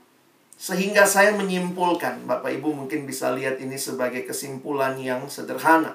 Sehingga 0.57 1.05
saya 1.05 1.37
menyimpulkan, 1.37 2.25
Bapak 2.25 2.49
Ibu 2.49 2.73
mungkin 2.73 3.05
bisa 3.05 3.29
lihat 3.29 3.61
ini 3.61 3.77
sebagai 3.77 4.25
kesimpulan 4.25 4.97
yang 4.97 5.29
sederhana 5.29 5.93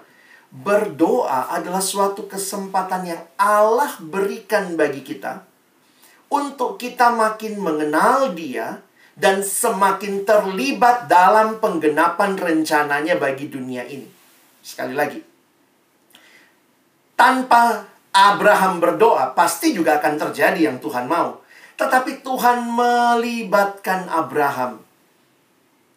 berdoa 0.52 1.48
adalah 1.48 1.80
suatu 1.80 2.28
kesempatan 2.28 3.08
yang 3.08 3.22
Allah 3.40 3.96
berikan 4.04 4.76
bagi 4.76 5.00
kita 5.00 5.48
untuk 6.28 6.76
kita 6.76 7.08
makin 7.08 7.56
mengenal 7.56 8.36
Dia 8.36 8.84
dan 9.12 9.44
semakin 9.44 10.24
terlibat 10.24 11.08
dalam 11.08 11.60
penggenapan 11.60 12.36
rencananya 12.36 13.20
bagi 13.20 13.52
dunia 13.52 13.84
ini. 13.84 14.08
Sekali 14.62 14.94
lagi, 14.96 15.20
tanpa 17.18 17.86
Abraham 18.12 18.80
berdoa, 18.80 19.32
pasti 19.32 19.72
juga 19.72 20.00
akan 20.00 20.20
terjadi 20.28 20.68
yang 20.72 20.78
Tuhan 20.80 21.08
mau. 21.08 21.40
Tetapi 21.76 22.20
Tuhan 22.20 22.68
melibatkan 22.68 24.06
Abraham. 24.06 24.84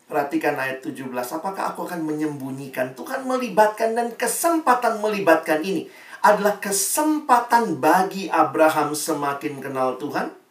Perhatikan 0.05 0.55
ayat 0.55 0.85
17. 0.85 1.11
Apakah 1.11 1.73
aku 1.73 1.89
akan 1.89 2.05
menyembunyikan? 2.05 2.93
Tuhan 2.93 3.25
melibatkan 3.25 3.97
dan 3.97 4.13
kesempatan 4.13 5.01
melibatkan 5.01 5.65
ini 5.65 5.89
adalah 6.25 6.57
kesempatan 6.57 7.77
bagi 7.77 8.29
Abraham 8.29 8.97
semakin 8.97 9.61
kenal 9.61 9.97
Tuhan 10.01 10.44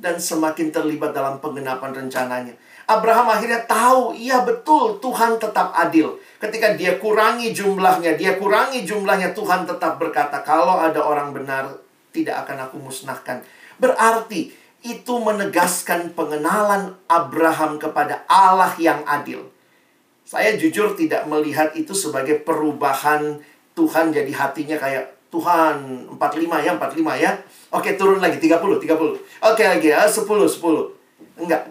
dan 0.00 0.16
semakin 0.16 0.72
terlibat 0.72 1.12
dalam 1.12 1.38
penggenapan 1.38 1.92
rencananya. 1.92 2.56
Abraham 2.88 3.30
akhirnya 3.30 3.62
tahu, 3.70 4.16
iya 4.18 4.42
betul 4.42 4.98
Tuhan 4.98 5.38
tetap 5.38 5.70
adil. 5.76 6.18
Ketika 6.42 6.74
dia 6.74 6.98
kurangi 6.98 7.54
jumlahnya, 7.54 8.18
dia 8.18 8.34
kurangi 8.34 8.82
jumlahnya, 8.82 9.30
Tuhan 9.36 9.68
tetap 9.68 10.00
berkata, 10.00 10.42
kalau 10.42 10.80
ada 10.80 10.98
orang 10.98 11.30
benar, 11.30 11.70
tidak 12.10 12.42
akan 12.42 12.66
aku 12.66 12.76
musnahkan. 12.82 13.46
Berarti 13.78 14.50
itu 14.80 15.14
menegaskan 15.20 16.16
pengenalan 16.16 16.96
Abraham 17.06 17.76
kepada 17.76 18.24
Allah 18.26 18.72
yang 18.80 19.04
adil. 19.04 19.44
Saya 20.24 20.56
jujur 20.56 20.96
tidak 20.96 21.28
melihat 21.28 21.76
itu 21.76 21.92
sebagai 21.92 22.40
perubahan 22.40 23.38
Tuhan 23.76 24.10
jadi 24.10 24.32
hatinya 24.34 24.80
kayak 24.80 25.19
Tuhan 25.30 26.10
45 26.18 26.66
ya, 26.66 26.74
45 26.74 27.22
ya. 27.22 27.30
Oke, 27.70 27.94
turun 27.94 28.18
lagi 28.18 28.42
30, 28.42 28.82
30. 28.82 29.18
Oke 29.46 29.62
lagi 29.62 29.88
ya, 29.94 30.04
10, 30.04 30.26
10. 30.26 30.94
Enggak. 31.38 31.70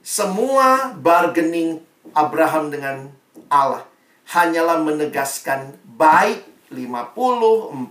Semua 0.00 0.92
bargaining 0.96 1.80
Abraham 2.16 2.72
dengan 2.72 3.08
Allah 3.48 3.84
hanyalah 4.32 4.80
menegaskan 4.80 5.76
baik 5.96 6.44
50, 6.72 7.12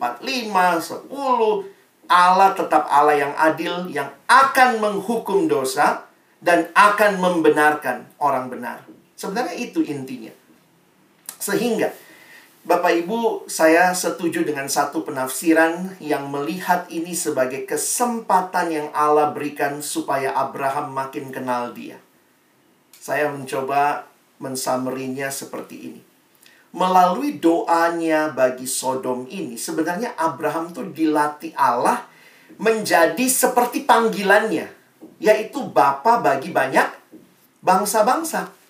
45, 0.02 1.06
10 1.06 1.74
Allah 2.10 2.52
tetap 2.52 2.84
Allah 2.92 3.16
yang 3.16 3.34
adil 3.38 3.88
yang 3.90 4.12
akan 4.28 4.84
menghukum 4.84 5.48
dosa 5.48 6.04
dan 6.44 6.68
akan 6.76 7.24
membenarkan 7.24 8.12
orang 8.20 8.52
benar. 8.52 8.84
Sebenarnya 9.16 9.56
itu 9.56 9.80
intinya. 9.88 10.34
Sehingga 11.40 11.96
Bapak 12.64 12.96
Ibu, 12.96 13.44
saya 13.52 13.92
setuju 13.92 14.48
dengan 14.48 14.72
satu 14.72 15.04
penafsiran 15.04 16.00
yang 16.00 16.32
melihat 16.32 16.88
ini 16.88 17.12
sebagai 17.12 17.68
kesempatan 17.68 18.72
yang 18.72 18.88
Allah 18.96 19.36
berikan 19.36 19.84
supaya 19.84 20.32
Abraham 20.32 20.96
makin 20.96 21.28
kenal 21.28 21.76
Dia. 21.76 22.00
Saya 22.96 23.28
mencoba 23.28 24.08
mensamerinya 24.40 25.28
seperti 25.28 25.92
ini. 25.92 26.02
Melalui 26.72 27.36
doanya 27.36 28.32
bagi 28.32 28.64
Sodom 28.64 29.28
ini, 29.28 29.60
sebenarnya 29.60 30.16
Abraham 30.16 30.72
tuh 30.72 30.88
dilatih 30.88 31.52
Allah 31.60 32.08
menjadi 32.56 33.28
seperti 33.28 33.84
panggilannya, 33.84 34.72
yaitu 35.20 35.68
bapa 35.68 36.24
bagi 36.24 36.56
banyak 36.56 36.88
bangsa-bangsa 37.60 38.63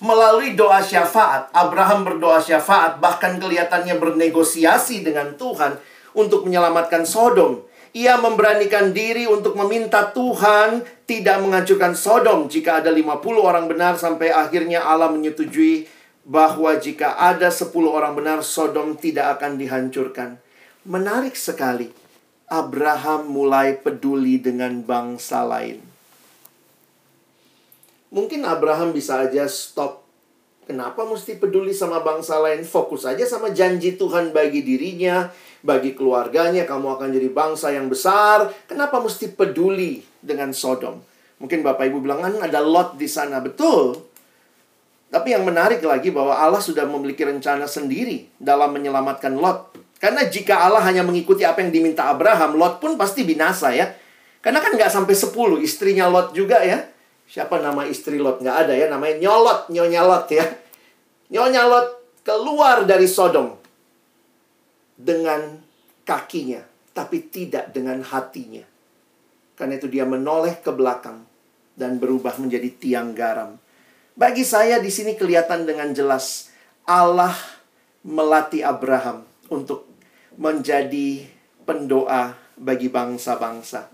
melalui 0.00 0.52
doa 0.52 0.84
syafaat, 0.84 1.48
Abraham 1.56 2.04
berdoa 2.04 2.40
syafaat, 2.42 3.00
bahkan 3.00 3.40
kelihatannya 3.40 3.96
bernegosiasi 3.96 5.00
dengan 5.00 5.36
Tuhan 5.36 5.80
untuk 6.16 6.44
menyelamatkan 6.48 7.08
Sodom. 7.08 7.64
Ia 7.96 8.20
memberanikan 8.20 8.92
diri 8.92 9.24
untuk 9.24 9.56
meminta 9.56 10.12
Tuhan 10.12 10.84
tidak 11.08 11.40
menghancurkan 11.40 11.96
Sodom 11.96 12.44
jika 12.44 12.84
ada 12.84 12.92
50 12.92 13.24
orang 13.40 13.64
benar 13.72 13.96
sampai 13.96 14.28
akhirnya 14.28 14.84
Allah 14.84 15.08
menyetujui 15.08 15.88
bahwa 16.26 16.76
jika 16.76 17.16
ada 17.16 17.48
10 17.48 17.72
orang 17.88 18.12
benar 18.12 18.44
Sodom 18.44 19.00
tidak 19.00 19.40
akan 19.40 19.56
dihancurkan. 19.56 20.36
Menarik 20.84 21.38
sekali. 21.38 21.88
Abraham 22.46 23.26
mulai 23.26 23.74
peduli 23.74 24.38
dengan 24.38 24.78
bangsa 24.84 25.42
lain. 25.42 25.95
Mungkin 28.16 28.48
Abraham 28.48 28.96
bisa 28.96 29.28
aja 29.28 29.44
stop. 29.44 30.08
Kenapa 30.64 31.04
mesti 31.04 31.36
peduli 31.36 31.76
sama 31.76 32.00
bangsa 32.00 32.40
lain? 32.40 32.64
Fokus 32.64 33.04
aja 33.04 33.28
sama 33.28 33.52
janji 33.52 34.00
Tuhan 34.00 34.32
bagi 34.32 34.64
dirinya, 34.64 35.28
bagi 35.60 35.92
keluarganya. 35.92 36.64
Kamu 36.64 36.96
akan 36.96 37.12
jadi 37.12 37.28
bangsa 37.28 37.76
yang 37.76 37.92
besar. 37.92 38.48
Kenapa 38.64 39.04
mesti 39.04 39.28
peduli 39.36 40.00
dengan 40.24 40.56
Sodom? 40.56 40.96
Mungkin 41.36 41.60
Bapak 41.60 41.92
Ibu 41.92 42.00
bilang, 42.00 42.24
kan 42.24 42.40
ada 42.40 42.64
Lot 42.64 42.96
di 42.96 43.04
sana. 43.04 43.36
Betul. 43.44 44.00
Tapi 45.12 45.36
yang 45.36 45.44
menarik 45.44 45.84
lagi 45.84 46.08
bahwa 46.08 46.40
Allah 46.40 46.64
sudah 46.64 46.88
memiliki 46.88 47.20
rencana 47.20 47.68
sendiri 47.68 48.32
dalam 48.40 48.72
menyelamatkan 48.72 49.36
Lot. 49.36 49.76
Karena 50.00 50.24
jika 50.24 50.64
Allah 50.64 50.80
hanya 50.88 51.04
mengikuti 51.04 51.44
apa 51.44 51.60
yang 51.60 51.68
diminta 51.68 52.08
Abraham, 52.08 52.56
Lot 52.56 52.80
pun 52.80 52.96
pasti 52.96 53.28
binasa 53.28 53.76
ya. 53.76 53.92
Karena 54.40 54.64
kan 54.64 54.72
nggak 54.72 54.88
sampai 54.88 55.12
10, 55.12 55.60
istrinya 55.60 56.08
Lot 56.08 56.32
juga 56.32 56.64
ya. 56.64 56.95
Siapa 57.26 57.58
nama 57.58 57.82
istri 57.84 58.22
Lot? 58.22 58.38
Nggak 58.38 58.56
ada 58.66 58.74
ya, 58.74 58.86
namanya 58.86 59.18
Nyolot, 59.18 59.60
Nyonya 59.74 60.02
Lot 60.06 60.26
ya. 60.30 60.46
Nyonya 61.34 61.62
Lot 61.66 61.88
keluar 62.22 62.86
dari 62.86 63.10
Sodom 63.10 63.58
dengan 64.94 65.58
kakinya, 66.06 66.62
tapi 66.94 67.26
tidak 67.26 67.74
dengan 67.74 68.00
hatinya. 68.02 68.62
Karena 69.58 69.74
itu 69.74 69.90
dia 69.90 70.06
menoleh 70.06 70.62
ke 70.62 70.70
belakang 70.70 71.26
dan 71.74 71.98
berubah 71.98 72.38
menjadi 72.38 72.70
tiang 72.78 73.12
garam. 73.12 73.58
Bagi 74.16 74.46
saya 74.48 74.80
di 74.80 74.88
sini 74.88 75.12
kelihatan 75.12 75.68
dengan 75.68 75.92
jelas 75.92 76.48
Allah 76.88 77.36
melatih 78.06 78.64
Abraham 78.64 79.28
untuk 79.52 79.84
menjadi 80.38 81.26
pendoa 81.66 82.38
bagi 82.56 82.88
bangsa-bangsa. 82.88 83.92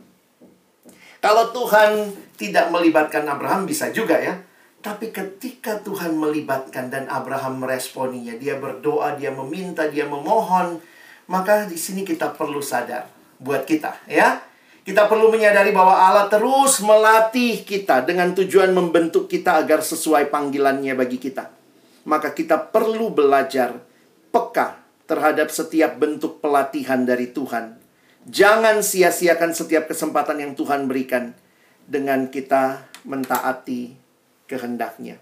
Kalau 1.22 1.54
Tuhan 1.54 2.10
tidak 2.34 2.74
melibatkan 2.74 3.22
Abraham 3.30 3.62
bisa 3.62 3.94
juga 3.94 4.18
ya. 4.18 4.42
Tapi 4.82 5.14
ketika 5.14 5.78
Tuhan 5.78 6.18
melibatkan 6.18 6.90
dan 6.90 7.06
Abraham 7.06 7.62
meresponinya, 7.62 8.34
dia 8.34 8.58
berdoa, 8.58 9.14
dia 9.14 9.30
meminta, 9.30 9.86
dia 9.86 10.02
memohon, 10.10 10.82
maka 11.30 11.70
di 11.70 11.78
sini 11.78 12.02
kita 12.02 12.34
perlu 12.34 12.58
sadar 12.58 13.06
buat 13.38 13.62
kita 13.62 14.10
ya. 14.10 14.42
Kita 14.82 15.06
perlu 15.06 15.30
menyadari 15.30 15.70
bahwa 15.70 15.94
Allah 15.94 16.26
terus 16.26 16.82
melatih 16.82 17.62
kita 17.62 18.02
dengan 18.02 18.34
tujuan 18.34 18.74
membentuk 18.74 19.30
kita 19.30 19.62
agar 19.62 19.78
sesuai 19.78 20.26
panggilannya 20.26 20.98
bagi 20.98 21.22
kita. 21.22 21.46
Maka 22.02 22.34
kita 22.34 22.58
perlu 22.74 23.14
belajar 23.14 23.78
peka 24.34 24.82
terhadap 25.06 25.54
setiap 25.54 26.02
bentuk 26.02 26.42
pelatihan 26.42 27.06
dari 27.06 27.30
Tuhan 27.30 27.81
Jangan 28.22 28.86
sia-siakan 28.86 29.50
setiap 29.50 29.90
kesempatan 29.90 30.38
yang 30.38 30.52
Tuhan 30.54 30.86
berikan 30.86 31.34
dengan 31.90 32.30
kita 32.30 32.86
mentaati 33.02 33.98
kehendaknya. 34.46 35.18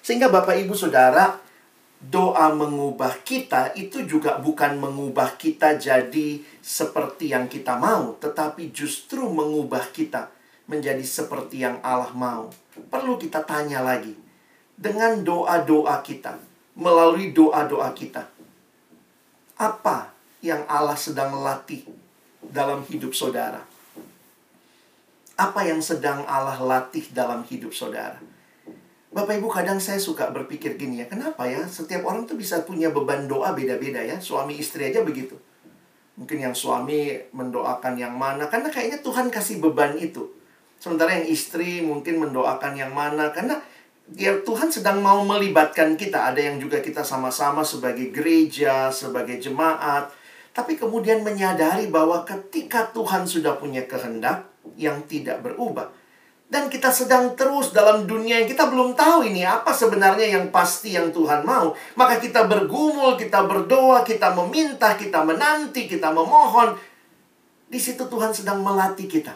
Sehingga 0.00 0.32
Bapak 0.32 0.56
Ibu 0.56 0.72
Saudara, 0.72 1.36
doa 2.00 2.48
mengubah 2.56 3.20
kita 3.20 3.76
itu 3.76 4.08
juga 4.08 4.40
bukan 4.40 4.80
mengubah 4.80 5.36
kita 5.36 5.76
jadi 5.76 6.40
seperti 6.64 7.36
yang 7.36 7.44
kita 7.44 7.76
mau, 7.76 8.16
tetapi 8.24 8.72
justru 8.72 9.28
mengubah 9.28 9.92
kita 9.92 10.32
menjadi 10.72 11.04
seperti 11.04 11.60
yang 11.60 11.76
Allah 11.84 12.16
mau. 12.16 12.48
Perlu 12.88 13.20
kita 13.20 13.44
tanya 13.44 13.84
lagi, 13.84 14.16
dengan 14.72 15.20
doa-doa 15.20 16.00
kita, 16.00 16.40
melalui 16.72 17.36
doa-doa 17.36 17.92
kita, 17.92 18.24
apa 19.60 20.15
yang 20.44 20.64
Allah 20.68 20.96
sedang 20.96 21.32
latih 21.40 21.86
dalam 22.40 22.84
hidup 22.86 23.12
saudara? 23.16 23.64
Apa 25.36 25.68
yang 25.68 25.84
sedang 25.84 26.24
Allah 26.24 26.56
latih 26.60 27.12
dalam 27.12 27.44
hidup 27.44 27.76
saudara? 27.76 28.16
Bapak 29.12 29.40
Ibu 29.40 29.48
kadang 29.48 29.80
saya 29.80 29.96
suka 29.96 30.28
berpikir 30.28 30.76
gini 30.76 31.00
ya, 31.00 31.08
kenapa 31.08 31.48
ya 31.48 31.64
setiap 31.64 32.04
orang 32.04 32.28
tuh 32.28 32.36
bisa 32.36 32.60
punya 32.68 32.92
beban 32.92 33.24
doa 33.24 33.56
beda-beda 33.56 34.04
ya, 34.04 34.20
suami 34.20 34.60
istri 34.60 34.92
aja 34.92 35.00
begitu. 35.00 35.40
Mungkin 36.20 36.40
yang 36.40 36.52
suami 36.52 37.16
mendoakan 37.32 37.96
yang 37.96 38.12
mana, 38.12 38.48
karena 38.48 38.68
kayaknya 38.68 39.00
Tuhan 39.00 39.32
kasih 39.32 39.60
beban 39.60 39.96
itu. 39.96 40.32
Sementara 40.76 41.16
yang 41.16 41.28
istri 41.32 41.80
mungkin 41.80 42.20
mendoakan 42.28 42.76
yang 42.76 42.92
mana, 42.92 43.32
karena 43.32 43.56
ya 44.12 44.36
Tuhan 44.44 44.68
sedang 44.68 45.00
mau 45.00 45.24
melibatkan 45.24 45.96
kita. 45.96 46.32
Ada 46.32 46.52
yang 46.52 46.56
juga 46.60 46.84
kita 46.84 47.00
sama-sama 47.00 47.64
sebagai 47.64 48.12
gereja, 48.12 48.92
sebagai 48.92 49.40
jemaat, 49.40 50.12
tapi 50.56 50.80
kemudian 50.80 51.20
menyadari 51.20 51.92
bahwa 51.92 52.24
ketika 52.24 52.88
Tuhan 52.96 53.28
sudah 53.28 53.60
punya 53.60 53.84
kehendak 53.84 54.48
yang 54.80 55.04
tidak 55.04 55.44
berubah, 55.44 55.92
dan 56.48 56.72
kita 56.72 56.88
sedang 56.88 57.36
terus 57.36 57.76
dalam 57.76 58.08
dunia 58.08 58.40
yang 58.40 58.48
kita 58.48 58.70
belum 58.70 58.96
tahu 58.96 59.28
ini 59.28 59.44
apa 59.44 59.74
sebenarnya 59.74 60.32
yang 60.32 60.48
pasti 60.48 60.96
yang 60.96 61.12
Tuhan 61.12 61.44
mau, 61.44 61.76
maka 61.98 62.16
kita 62.16 62.48
bergumul, 62.48 63.20
kita 63.20 63.44
berdoa, 63.44 64.00
kita 64.00 64.32
meminta, 64.32 64.96
kita 64.96 65.26
menanti, 65.26 65.84
kita 65.84 66.08
memohon. 66.08 66.72
Di 67.66 67.76
situ 67.82 68.06
Tuhan 68.08 68.32
sedang 68.32 68.62
melatih 68.64 69.10
kita 69.10 69.34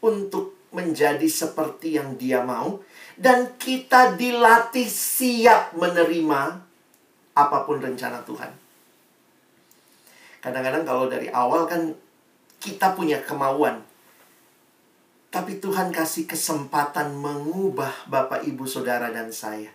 untuk 0.00 0.70
menjadi 0.70 1.26
seperti 1.26 1.98
yang 1.98 2.14
Dia 2.14 2.46
mau, 2.46 2.80
dan 3.18 3.58
kita 3.58 4.14
dilatih 4.16 4.86
siap 4.86 5.74
menerima 5.76 6.40
apa 7.34 7.58
pun 7.66 7.82
rencana 7.82 8.22
Tuhan. 8.22 8.59
Kadang-kadang 10.40 10.88
kalau 10.88 11.04
dari 11.08 11.28
awal 11.28 11.68
kan 11.68 11.92
kita 12.60 12.96
punya 12.96 13.20
kemauan. 13.24 13.84
Tapi 15.30 15.62
Tuhan 15.62 15.94
kasih 15.94 16.26
kesempatan 16.26 17.14
mengubah 17.14 18.10
Bapak, 18.10 18.42
Ibu, 18.42 18.66
Saudara, 18.66 19.14
dan 19.14 19.30
saya. 19.30 19.70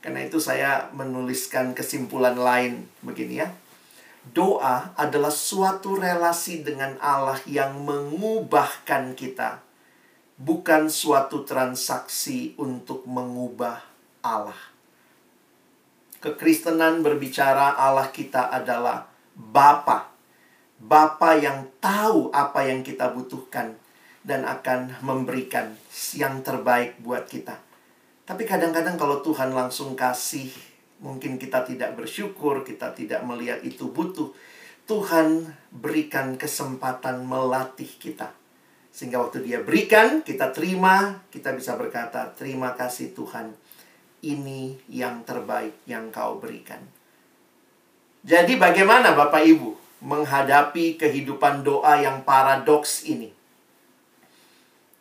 Karena 0.00 0.24
itu 0.24 0.40
saya 0.40 0.88
menuliskan 0.96 1.76
kesimpulan 1.76 2.34
lain 2.34 2.88
begini 3.04 3.44
ya. 3.44 3.48
Doa 4.32 4.96
adalah 4.96 5.32
suatu 5.32 5.96
relasi 5.96 6.64
dengan 6.64 6.96
Allah 7.00 7.40
yang 7.44 7.84
mengubahkan 7.84 9.12
kita. 9.14 9.60
Bukan 10.40 10.88
suatu 10.88 11.44
transaksi 11.44 12.56
untuk 12.56 13.04
mengubah 13.04 13.80
Allah. 14.24 14.56
Kekristenan 16.20 17.04
berbicara 17.04 17.76
Allah 17.76 18.08
kita 18.08 18.48
adalah 18.48 19.09
Bapa. 19.40 20.12
Bapa 20.80 21.40
yang 21.40 21.72
tahu 21.80 22.28
apa 22.32 22.68
yang 22.68 22.84
kita 22.84 23.08
butuhkan 23.16 23.80
dan 24.20 24.44
akan 24.44 25.00
memberikan 25.00 25.72
yang 26.12 26.44
terbaik 26.44 27.00
buat 27.00 27.24
kita. 27.24 27.56
Tapi 28.28 28.44
kadang-kadang 28.44 29.00
kalau 29.00 29.24
Tuhan 29.24 29.56
langsung 29.56 29.96
kasih, 29.96 30.52
mungkin 31.00 31.40
kita 31.40 31.64
tidak 31.64 31.96
bersyukur, 31.96 32.62
kita 32.62 32.92
tidak 32.92 33.24
melihat 33.24 33.64
itu 33.64 33.88
butuh. 33.88 34.30
Tuhan 34.84 35.50
berikan 35.72 36.36
kesempatan 36.36 37.24
melatih 37.24 37.88
kita. 37.96 38.36
Sehingga 38.90 39.22
waktu 39.22 39.46
dia 39.46 39.62
berikan, 39.62 40.20
kita 40.20 40.50
terima, 40.50 41.22
kita 41.30 41.54
bisa 41.54 41.78
berkata, 41.78 42.30
terima 42.34 42.74
kasih 42.74 43.14
Tuhan. 43.14 43.54
Ini 44.20 44.76
yang 44.92 45.24
terbaik 45.24 45.80
yang 45.88 46.12
kau 46.12 46.36
berikan. 46.36 46.99
Jadi 48.20 48.60
bagaimana 48.60 49.16
Bapak 49.16 49.42
Ibu 49.44 49.76
menghadapi 50.04 51.00
kehidupan 51.00 51.64
doa 51.64 52.00
yang 52.00 52.24
paradoks 52.24 53.04
ini? 53.08 53.40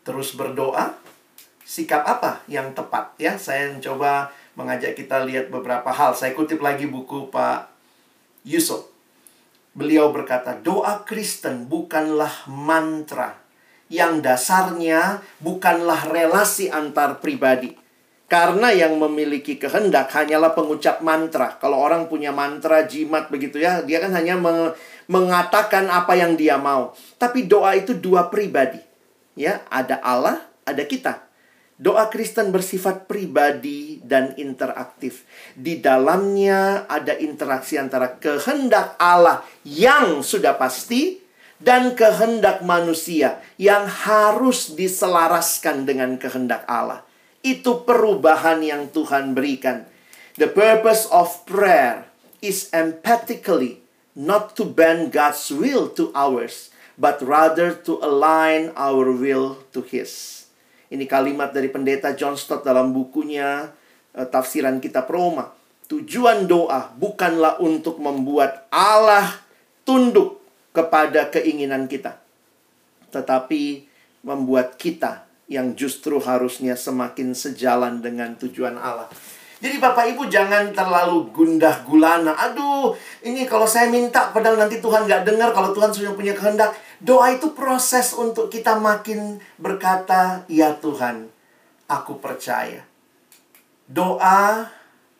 terus 0.09 0.33
berdoa, 0.33 0.97
sikap 1.61 2.01
apa 2.01 2.41
yang 2.49 2.73
tepat 2.73 3.13
ya? 3.21 3.37
Saya 3.37 3.69
mencoba 3.69 4.33
mengajak 4.57 4.97
kita 4.97 5.21
lihat 5.21 5.53
beberapa 5.53 5.93
hal. 5.93 6.17
Saya 6.17 6.33
kutip 6.33 6.65
lagi 6.65 6.89
buku 6.89 7.29
Pak 7.29 7.69
Yusuf. 8.41 8.89
Beliau 9.77 10.09
berkata, 10.09 10.57
doa 10.57 11.05
Kristen 11.05 11.69
bukanlah 11.69 12.49
mantra 12.49 13.37
yang 13.85 14.25
dasarnya 14.25 15.21
bukanlah 15.37 16.09
relasi 16.09 16.73
antar 16.73 17.21
pribadi. 17.21 17.77
Karena 18.29 18.69
yang 18.69 18.93
memiliki 19.01 19.57
kehendak 19.57 20.13
hanyalah 20.13 20.53
pengucap 20.53 21.01
mantra. 21.01 21.57
Kalau 21.57 21.81
orang 21.81 22.05
punya 22.05 22.29
mantra 22.29 22.85
jimat 22.85 23.27
begitu 23.33 23.57
ya, 23.57 23.81
dia 23.81 23.97
kan 23.97 24.13
hanya 24.13 24.37
mengatakan 25.09 25.89
apa 25.89 26.13
yang 26.13 26.37
dia 26.37 26.61
mau. 26.61 26.93
Tapi 27.17 27.49
doa 27.49 27.73
itu 27.73 27.97
dua 27.97 28.29
pribadi 28.29 28.89
ya 29.39 29.63
ada 29.71 30.03
Allah, 30.03 30.43
ada 30.67 30.83
kita. 30.83 31.23
Doa 31.79 32.11
Kristen 32.11 32.51
bersifat 32.51 33.07
pribadi 33.07 34.03
dan 34.03 34.35
interaktif. 34.35 35.23
Di 35.55 35.79
dalamnya 35.79 36.83
ada 36.91 37.15
interaksi 37.15 37.79
antara 37.79 38.19
kehendak 38.19 38.99
Allah 38.99 39.47
yang 39.63 40.19
sudah 40.19 40.59
pasti 40.59 41.23
dan 41.55 41.95
kehendak 41.95 42.67
manusia 42.67 43.39
yang 43.55 43.87
harus 43.87 44.75
diselaraskan 44.75 45.87
dengan 45.87 46.19
kehendak 46.19 46.67
Allah. 46.67 47.07
Itu 47.39 47.87
perubahan 47.87 48.59
yang 48.59 48.91
Tuhan 48.91 49.31
berikan. 49.31 49.87
The 50.35 50.51
purpose 50.51 51.07
of 51.07 51.47
prayer 51.47 52.07
is 52.43 52.71
empathically 52.71 53.83
not 54.15 54.55
to 54.59 54.67
bend 54.67 55.15
God's 55.15 55.47
will 55.51 55.87
to 55.95 56.11
ours, 56.11 56.71
but 56.99 57.23
rather 57.23 57.71
to 57.87 57.99
align 58.03 58.75
our 58.75 59.07
will 59.11 59.63
to 59.71 59.79
His. 59.83 60.43
Ini 60.89 61.05
kalimat 61.05 61.53
dari 61.53 61.69
pendeta 61.69 62.11
John 62.17 62.35
Stott 62.35 62.65
dalam 62.65 62.91
bukunya 62.91 63.71
uh, 64.17 64.27
Tafsiran 64.27 64.81
Kitab 64.81 65.07
Roma. 65.07 65.53
Tujuan 65.89 66.45
doa 66.45 66.91
bukanlah 66.97 67.61
untuk 67.61 67.97
membuat 68.01 68.65
Allah 68.69 69.39
tunduk 69.85 70.41
kepada 70.75 71.29
keinginan 71.33 71.89
kita, 71.89 72.17
tetapi 73.09 73.85
membuat 74.21 74.77
kita 74.77 75.28
yang 75.49 75.73
justru 75.73 76.21
harusnya 76.21 76.77
semakin 76.77 77.33
sejalan 77.33 78.05
dengan 78.05 78.37
tujuan 78.37 78.77
Allah. 78.77 79.09
Jadi 79.59 79.75
Bapak 79.75 80.15
Ibu 80.15 80.31
jangan 80.31 80.71
terlalu 80.71 81.35
gundah 81.35 81.83
gulana. 81.83 82.31
Aduh, 82.31 82.95
ini 83.27 83.43
kalau 83.43 83.67
saya 83.67 83.91
minta 83.91 84.31
padahal 84.31 84.55
nanti 84.55 84.79
Tuhan 84.79 85.03
nggak 85.03 85.27
dengar 85.27 85.51
kalau 85.51 85.75
Tuhan 85.75 85.91
sudah 85.91 86.15
punya 86.15 86.31
kehendak. 86.31 86.71
Doa 87.03 87.35
itu 87.35 87.51
proses 87.51 88.15
untuk 88.15 88.47
kita 88.47 88.79
makin 88.79 89.43
berkata, 89.59 90.47
ya 90.47 90.79
Tuhan, 90.79 91.27
aku 91.91 92.23
percaya. 92.23 92.87
Doa 93.89 94.71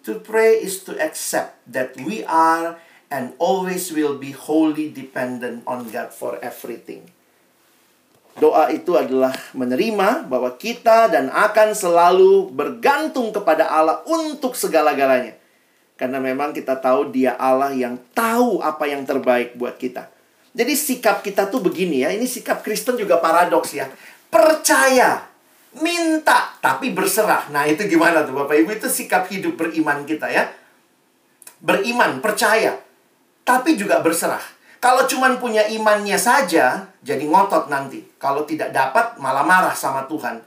to 0.07 0.23
pray 0.23 0.63
is 0.63 0.88
to 0.88 0.95
accept 1.03 1.59
that 1.67 1.99
we 1.99 2.23
are 2.23 2.80
and 3.11 3.36
always 3.43 3.91
will 3.91 4.15
be 4.15 4.32
wholly 4.32 4.88
dependent 4.88 5.67
on 5.67 5.91
God 5.91 6.15
for 6.15 6.39
everything. 6.39 7.11
Doa 8.39 8.71
itu 8.71 8.95
adalah 8.95 9.35
menerima 9.51 10.25
bahwa 10.31 10.55
kita 10.55 11.11
dan 11.11 11.27
akan 11.27 11.75
selalu 11.75 12.47
bergantung 12.55 13.35
kepada 13.35 13.67
Allah 13.67 13.99
untuk 14.07 14.55
segala-galanya. 14.55 15.35
Karena 15.99 16.23
memang 16.23 16.55
kita 16.55 16.79
tahu 16.79 17.11
dia 17.11 17.35
Allah 17.35 17.75
yang 17.75 17.99
tahu 18.15 18.63
apa 18.63 18.87
yang 18.87 19.03
terbaik 19.03 19.59
buat 19.59 19.75
kita. 19.75 20.07
Jadi 20.55 20.73
sikap 20.73 21.19
kita 21.19 21.51
tuh 21.51 21.59
begini 21.59 22.07
ya, 22.07 22.15
ini 22.15 22.23
sikap 22.23 22.63
Kristen 22.63 22.95
juga 22.95 23.19
paradoks 23.19 23.75
ya. 23.75 23.91
Percaya, 24.31 25.27
minta, 25.77 26.55
tapi 26.63 26.95
berserah. 26.95 27.51
Nah 27.51 27.67
itu 27.67 27.83
gimana 27.85 28.23
tuh 28.23 28.33
Bapak 28.33 28.55
Ibu? 28.55 28.79
Itu 28.79 28.87
sikap 28.87 29.27
hidup 29.27 29.59
beriman 29.59 30.07
kita 30.07 30.31
ya. 30.31 30.47
Beriman, 31.59 32.23
percaya, 32.23 32.79
tapi 33.43 33.75
juga 33.75 33.99
berserah. 33.99 34.59
Kalau 34.80 35.03
cuma 35.11 35.27
punya 35.36 35.67
imannya 35.67 36.15
saja, 36.15 36.88
jadi 37.03 37.27
ngotot 37.27 37.67
nanti. 37.67 37.99
Kalau 38.15 38.47
tidak 38.47 38.71
dapat, 38.71 39.19
malah 39.19 39.43
marah 39.43 39.75
sama 39.75 40.07
Tuhan. 40.07 40.39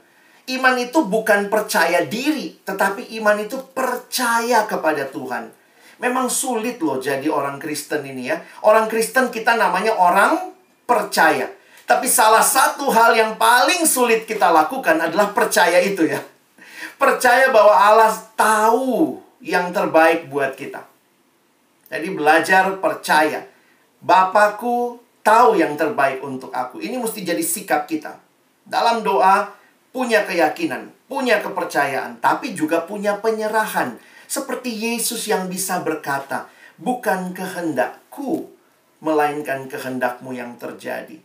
Iman 0.49 0.75
itu 0.75 1.05
bukan 1.05 1.47
percaya 1.53 2.03
diri, 2.03 2.57
tetapi 2.65 3.13
iman 3.21 3.37
itu 3.39 3.61
percaya 3.71 4.65
kepada 4.65 5.05
Tuhan. 5.07 5.53
Memang 6.01 6.27
sulit 6.27 6.81
loh 6.81 6.99
jadi 6.99 7.29
orang 7.29 7.61
Kristen 7.61 8.03
ini 8.03 8.27
ya. 8.27 8.41
Orang 8.65 8.91
Kristen 8.91 9.29
kita 9.29 9.55
namanya 9.55 9.95
orang 9.95 10.51
percaya. 10.83 11.47
Tapi 11.87 12.09
salah 12.09 12.43
satu 12.43 12.89
hal 12.89 13.13
yang 13.15 13.37
paling 13.37 13.85
sulit 13.85 14.25
kita 14.27 14.49
lakukan 14.49 14.97
adalah 14.97 15.31
percaya 15.31 15.77
itu 15.79 16.09
ya. 16.09 16.19
Percaya 16.97 17.53
bahwa 17.53 17.75
Allah 17.77 18.11
tahu 18.35 19.21
yang 19.39 19.69
terbaik 19.71 20.27
buat 20.27 20.57
kita. 20.57 20.83
Jadi 21.87 22.07
belajar 22.11 22.81
percaya. 22.81 23.52
Bapakku 24.03 24.99
tahu 25.23 25.55
yang 25.55 25.79
terbaik 25.79 26.19
untuk 26.19 26.51
aku. 26.51 26.83
Ini 26.83 26.99
mesti 26.99 27.23
jadi 27.23 27.39
sikap 27.39 27.87
kita. 27.87 28.19
Dalam 28.67 28.99
doa, 28.99 29.55
punya 29.95 30.27
keyakinan, 30.27 30.91
punya 31.07 31.39
kepercayaan, 31.39 32.19
tapi 32.19 32.51
juga 32.51 32.83
punya 32.83 33.23
penyerahan. 33.23 33.95
Seperti 34.27 34.75
Yesus 34.75 35.23
yang 35.31 35.47
bisa 35.47 35.79
berkata, 35.79 36.51
bukan 36.75 37.31
kehendakku, 37.31 38.51
melainkan 38.99 39.71
kehendakmu 39.71 40.35
yang 40.35 40.59
terjadi. 40.59 41.23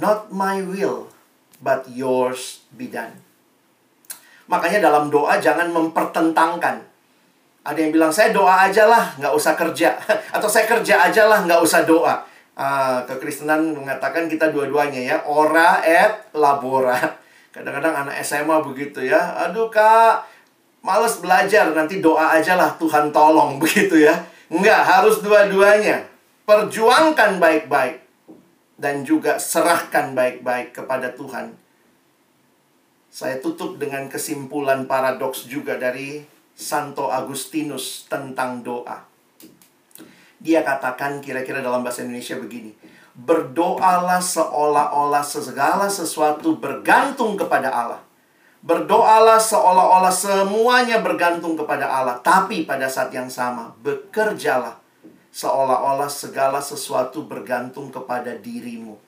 Not 0.00 0.32
my 0.32 0.64
will, 0.64 1.12
but 1.60 1.84
yours 1.92 2.64
be 2.72 2.88
done. 2.88 3.20
Makanya 4.48 4.90
dalam 4.90 5.12
doa 5.12 5.38
jangan 5.38 5.70
mempertentangkan. 5.70 6.89
Ada 7.60 7.76
yang 7.76 7.92
bilang, 7.92 8.08
saya 8.08 8.32
doa 8.32 8.68
aja 8.68 8.88
lah, 8.88 9.12
nggak 9.20 9.34
usah 9.36 9.52
kerja. 9.52 9.92
Atau 10.36 10.48
saya 10.48 10.64
kerja 10.64 11.04
aja 11.04 11.28
lah, 11.28 11.44
nggak 11.44 11.60
usah 11.60 11.84
doa. 11.84 12.24
Uh, 12.56 13.00
kekristenan 13.08 13.72
mengatakan 13.76 14.28
kita 14.28 14.48
dua-duanya 14.48 15.00
ya. 15.00 15.16
Ora 15.28 15.84
et 15.84 16.32
labora. 16.32 16.96
Kadang-kadang 17.54 18.06
anak 18.06 18.16
SMA 18.24 18.56
begitu 18.64 19.04
ya. 19.04 19.36
Aduh 19.48 19.68
kak, 19.68 20.24
males 20.80 21.20
belajar. 21.20 21.68
Nanti 21.76 22.00
doa 22.00 22.32
aja 22.32 22.56
lah, 22.56 22.76
Tuhan 22.80 23.12
tolong. 23.12 23.56
Begitu 23.62 24.08
ya. 24.08 24.16
Nggak, 24.48 24.80
harus 24.80 25.20
dua-duanya. 25.20 26.04
Perjuangkan 26.48 27.36
baik-baik. 27.36 28.00
Dan 28.80 29.04
juga 29.04 29.36
serahkan 29.36 30.16
baik-baik 30.16 30.72
kepada 30.72 31.12
Tuhan. 31.12 31.52
Saya 33.12 33.36
tutup 33.42 33.76
dengan 33.76 34.08
kesimpulan 34.08 34.88
paradoks 34.88 35.44
juga 35.44 35.76
dari 35.76 36.24
Santo 36.60 37.08
Agustinus 37.08 38.04
tentang 38.04 38.60
doa. 38.60 39.08
Dia 40.36 40.60
katakan 40.60 41.24
kira-kira 41.24 41.64
dalam 41.64 41.80
bahasa 41.80 42.04
Indonesia 42.04 42.36
begini. 42.36 42.76
Berdoalah 43.16 44.20
seolah-olah 44.20 45.24
segala 45.24 45.88
sesuatu 45.88 46.60
bergantung 46.60 47.40
kepada 47.40 47.72
Allah. 47.72 48.00
Berdoalah 48.60 49.40
seolah-olah 49.40 50.12
semuanya 50.12 51.00
bergantung 51.00 51.56
kepada 51.56 51.88
Allah. 51.88 52.20
Tapi 52.20 52.68
pada 52.68 52.92
saat 52.92 53.08
yang 53.16 53.32
sama, 53.32 53.72
bekerjalah 53.80 54.76
seolah-olah 55.32 56.12
segala 56.12 56.60
sesuatu 56.60 57.24
bergantung 57.24 57.88
kepada 57.88 58.36
dirimu. 58.36 59.00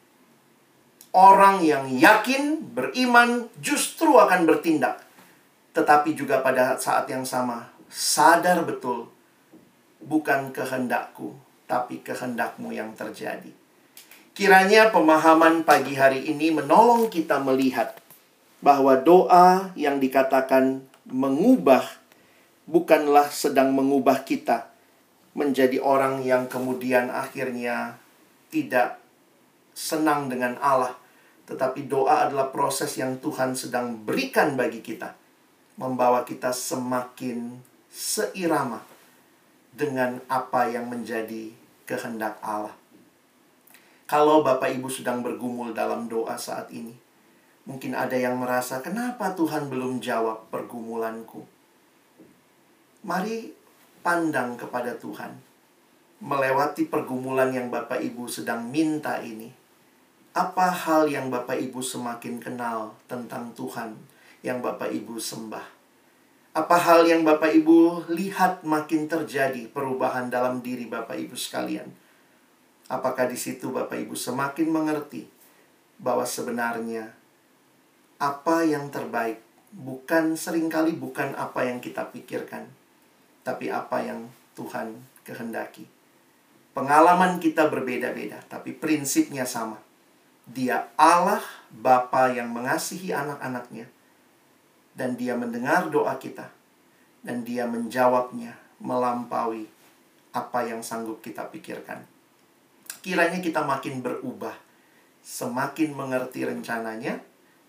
Orang 1.12 1.60
yang 1.60 1.92
yakin, 1.92 2.64
beriman, 2.72 3.52
justru 3.60 4.16
akan 4.16 4.48
bertindak. 4.48 5.04
Tetapi 5.72 6.12
juga 6.12 6.44
pada 6.44 6.76
saat 6.76 7.08
yang 7.08 7.24
sama, 7.24 7.72
sadar 7.88 8.64
betul, 8.64 9.08
bukan 10.04 10.52
kehendakku, 10.52 11.32
tapi 11.64 12.04
kehendakmu 12.04 12.72
yang 12.76 12.92
terjadi. 12.92 13.48
Kiranya 14.32 14.88
pemahaman 14.88 15.64
pagi 15.64 15.92
hari 15.92 16.24
ini 16.28 16.52
menolong 16.52 17.12
kita 17.12 17.40
melihat 17.40 17.96
bahwa 18.64 18.96
doa 18.96 19.72
yang 19.76 20.00
dikatakan 20.00 20.84
mengubah 21.04 21.84
bukanlah 22.64 23.28
sedang 23.28 23.74
mengubah 23.74 24.22
kita 24.24 24.70
menjadi 25.36 25.80
orang 25.80 26.22
yang 26.22 26.46
kemudian 26.46 27.08
akhirnya 27.08 27.96
tidak 28.52 29.00
senang 29.72 30.28
dengan 30.28 30.60
Allah, 30.60 30.92
tetapi 31.48 31.88
doa 31.88 32.28
adalah 32.28 32.52
proses 32.52 32.92
yang 33.00 33.16
Tuhan 33.20 33.56
sedang 33.56 33.96
berikan 34.04 34.54
bagi 34.54 34.84
kita, 34.84 35.16
membawa 35.76 36.22
kita 36.28 36.52
semakin 36.52 37.60
seirama 37.88 38.84
dengan 39.72 40.20
apa 40.28 40.68
yang 40.68 40.88
menjadi 40.88 41.52
kehendak 41.88 42.36
Allah. 42.44 42.76
Kalau 44.04 44.44
Bapak 44.44 44.68
Ibu 44.68 44.92
sedang 44.92 45.24
bergumul 45.24 45.72
dalam 45.72 46.04
doa 46.04 46.36
saat 46.36 46.68
ini, 46.68 46.92
mungkin 47.64 47.96
ada 47.96 48.12
yang 48.12 48.36
merasa, 48.36 48.84
"Kenapa 48.84 49.32
Tuhan 49.32 49.72
belum 49.72 50.04
jawab 50.04 50.52
pergumulanku?" 50.52 51.48
Mari 53.08 53.56
pandang 54.04 54.60
kepada 54.60 54.92
Tuhan, 55.00 55.32
melewati 56.20 56.86
pergumulan 56.86 57.50
yang 57.56 57.72
Bapak 57.72 58.04
Ibu 58.04 58.28
sedang 58.28 58.68
minta 58.68 59.18
ini. 59.24 59.48
Apa 60.36 60.68
hal 60.68 61.08
yang 61.08 61.32
Bapak 61.32 61.56
Ibu 61.56 61.80
semakin 61.80 62.36
kenal 62.40 62.92
tentang 63.08 63.52
Tuhan 63.56 64.11
yang 64.42 64.58
Bapak 64.60 64.90
Ibu 64.90 65.18
sembah? 65.18 65.66
Apa 66.52 66.76
hal 66.76 67.08
yang 67.08 67.24
Bapak 67.24 67.48
Ibu 67.48 68.12
lihat 68.12 68.60
makin 68.66 69.08
terjadi 69.08 69.70
perubahan 69.72 70.28
dalam 70.28 70.60
diri 70.60 70.84
Bapak 70.84 71.16
Ibu 71.16 71.32
sekalian? 71.32 71.88
Apakah 72.92 73.24
di 73.24 73.40
situ 73.40 73.72
Bapak 73.72 73.96
Ibu 73.96 74.12
semakin 74.12 74.68
mengerti 74.68 75.24
bahwa 75.96 76.28
sebenarnya 76.28 77.14
apa 78.20 78.68
yang 78.68 78.92
terbaik 78.92 79.40
bukan 79.72 80.36
sering 80.36 80.68
kali 80.68 80.92
bukan 80.92 81.32
apa 81.32 81.64
yang 81.64 81.80
kita 81.80 82.12
pikirkan, 82.12 82.68
tapi 83.40 83.72
apa 83.72 84.04
yang 84.04 84.28
Tuhan 84.52 84.92
kehendaki. 85.24 85.88
Pengalaman 86.76 87.40
kita 87.40 87.72
berbeda-beda, 87.72 88.44
tapi 88.48 88.76
prinsipnya 88.76 89.48
sama. 89.48 89.80
Dia 90.44 90.92
Allah 91.00 91.40
Bapa 91.72 92.28
yang 92.28 92.52
mengasihi 92.52 93.12
anak-anaknya. 93.16 93.88
Dan 94.92 95.16
dia 95.16 95.32
mendengar 95.36 95.88
doa 95.88 96.16
kita. 96.20 96.48
Dan 97.22 97.46
dia 97.46 97.64
menjawabnya 97.64 98.58
melampaui 98.82 99.70
apa 100.32 100.64
yang 100.66 100.80
sanggup 100.82 101.22
kita 101.22 101.46
pikirkan. 101.52 102.02
Kiranya 103.02 103.38
kita 103.42 103.62
makin 103.62 104.02
berubah, 104.02 104.54
semakin 105.22 105.94
mengerti 105.94 106.46
rencananya, 106.46 107.20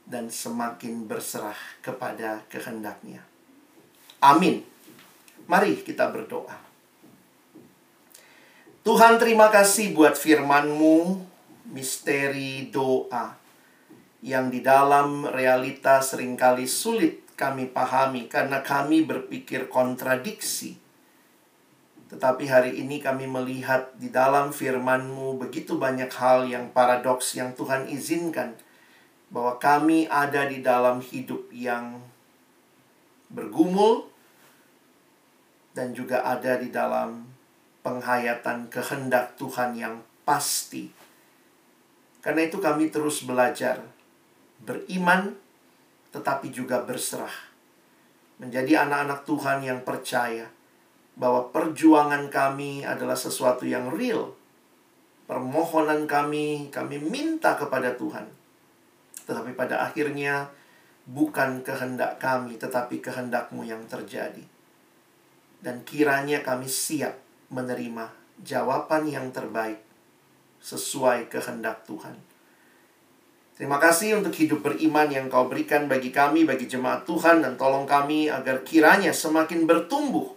dan 0.03 0.27
semakin 0.27 1.07
berserah 1.07 1.57
kepada 1.79 2.43
kehendaknya. 2.51 3.23
Amin. 4.23 4.63
Mari 5.47 5.83
kita 5.83 6.11
berdoa. 6.11 6.55
Tuhan 8.83 9.15
terima 9.15 9.47
kasih 9.47 9.95
buat 9.95 10.19
firman-Mu, 10.19 11.23
misteri 11.71 12.67
doa, 12.67 13.31
yang 14.23 14.47
di 14.47 14.63
dalam 14.63 15.27
realita 15.27 15.99
sering 15.99 16.39
kali 16.39 16.63
sulit 16.63 17.27
kami 17.35 17.67
pahami 17.67 18.31
karena 18.31 18.63
kami 18.63 19.03
berpikir 19.03 19.67
kontradiksi. 19.67 20.79
Tetapi 22.07 22.47
hari 22.47 22.79
ini 22.79 23.03
kami 23.03 23.27
melihat 23.27 23.91
di 23.99 24.07
dalam 24.07 24.55
firman-Mu 24.55 25.35
begitu 25.43 25.75
banyak 25.75 26.07
hal 26.07 26.47
yang 26.47 26.71
paradoks 26.71 27.35
yang 27.35 27.51
Tuhan 27.51 27.91
izinkan 27.91 28.55
bahwa 29.27 29.59
kami 29.59 30.07
ada 30.07 30.47
di 30.47 30.63
dalam 30.63 31.03
hidup 31.03 31.51
yang 31.51 31.99
bergumul 33.27 34.07
dan 35.75 35.91
juga 35.91 36.23
ada 36.23 36.55
di 36.63 36.71
dalam 36.71 37.27
penghayatan 37.83 38.71
kehendak 38.71 39.35
Tuhan 39.35 39.75
yang 39.75 39.99
pasti. 40.23 40.87
Karena 42.23 42.47
itu 42.47 42.61
kami 42.63 42.87
terus 42.87 43.25
belajar 43.27 43.92
beriman 44.63 45.35
tetapi 46.13 46.53
juga 46.53 46.85
berserah. 46.85 47.33
Menjadi 48.37 48.85
anak-anak 48.85 49.25
Tuhan 49.25 49.59
yang 49.65 49.79
percaya 49.81 50.45
bahwa 51.17 51.49
perjuangan 51.49 52.29
kami 52.29 52.85
adalah 52.85 53.17
sesuatu 53.17 53.65
yang 53.65 53.89
real. 53.93 54.33
Permohonan 55.25 56.05
kami, 56.05 56.69
kami 56.69 57.01
minta 57.01 57.57
kepada 57.57 57.97
Tuhan. 57.97 58.29
Tetapi 59.25 59.55
pada 59.57 59.87
akhirnya 59.89 60.51
bukan 61.09 61.63
kehendak 61.65 62.19
kami, 62.21 62.59
tetapi 62.59 63.01
kehendakmu 63.01 63.65
yang 63.65 63.81
terjadi. 63.89 64.43
Dan 65.63 65.81
kiranya 65.87 66.43
kami 66.43 66.67
siap 66.67 67.15
menerima 67.49 68.11
jawaban 68.43 69.07
yang 69.07 69.31
terbaik 69.31 69.79
sesuai 70.59 71.31
kehendak 71.31 71.87
Tuhan. 71.87 72.32
Terima 73.53 73.77
kasih 73.77 74.17
untuk 74.17 74.33
hidup 74.33 74.65
beriman 74.65 75.05
yang 75.13 75.29
kau 75.29 75.45
berikan 75.45 75.85
bagi 75.85 76.09
kami, 76.09 76.41
bagi 76.41 76.65
jemaat 76.65 77.05
Tuhan, 77.05 77.45
dan 77.45 77.53
tolong 77.53 77.85
kami 77.85 78.25
agar 78.25 78.65
kiranya 78.65 79.13
semakin 79.13 79.69
bertumbuh 79.69 80.33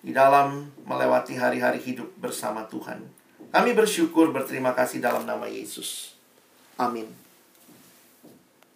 di 0.00 0.14
dalam 0.14 0.70
melewati 0.86 1.34
hari-hari 1.34 1.82
hidup 1.82 2.08
bersama 2.16 2.64
Tuhan. 2.70 3.02
Kami 3.50 3.70
bersyukur 3.74 4.30
berterima 4.30 4.70
kasih 4.70 5.02
dalam 5.02 5.26
nama 5.26 5.50
Yesus. 5.50 6.14
Amin. 6.78 7.19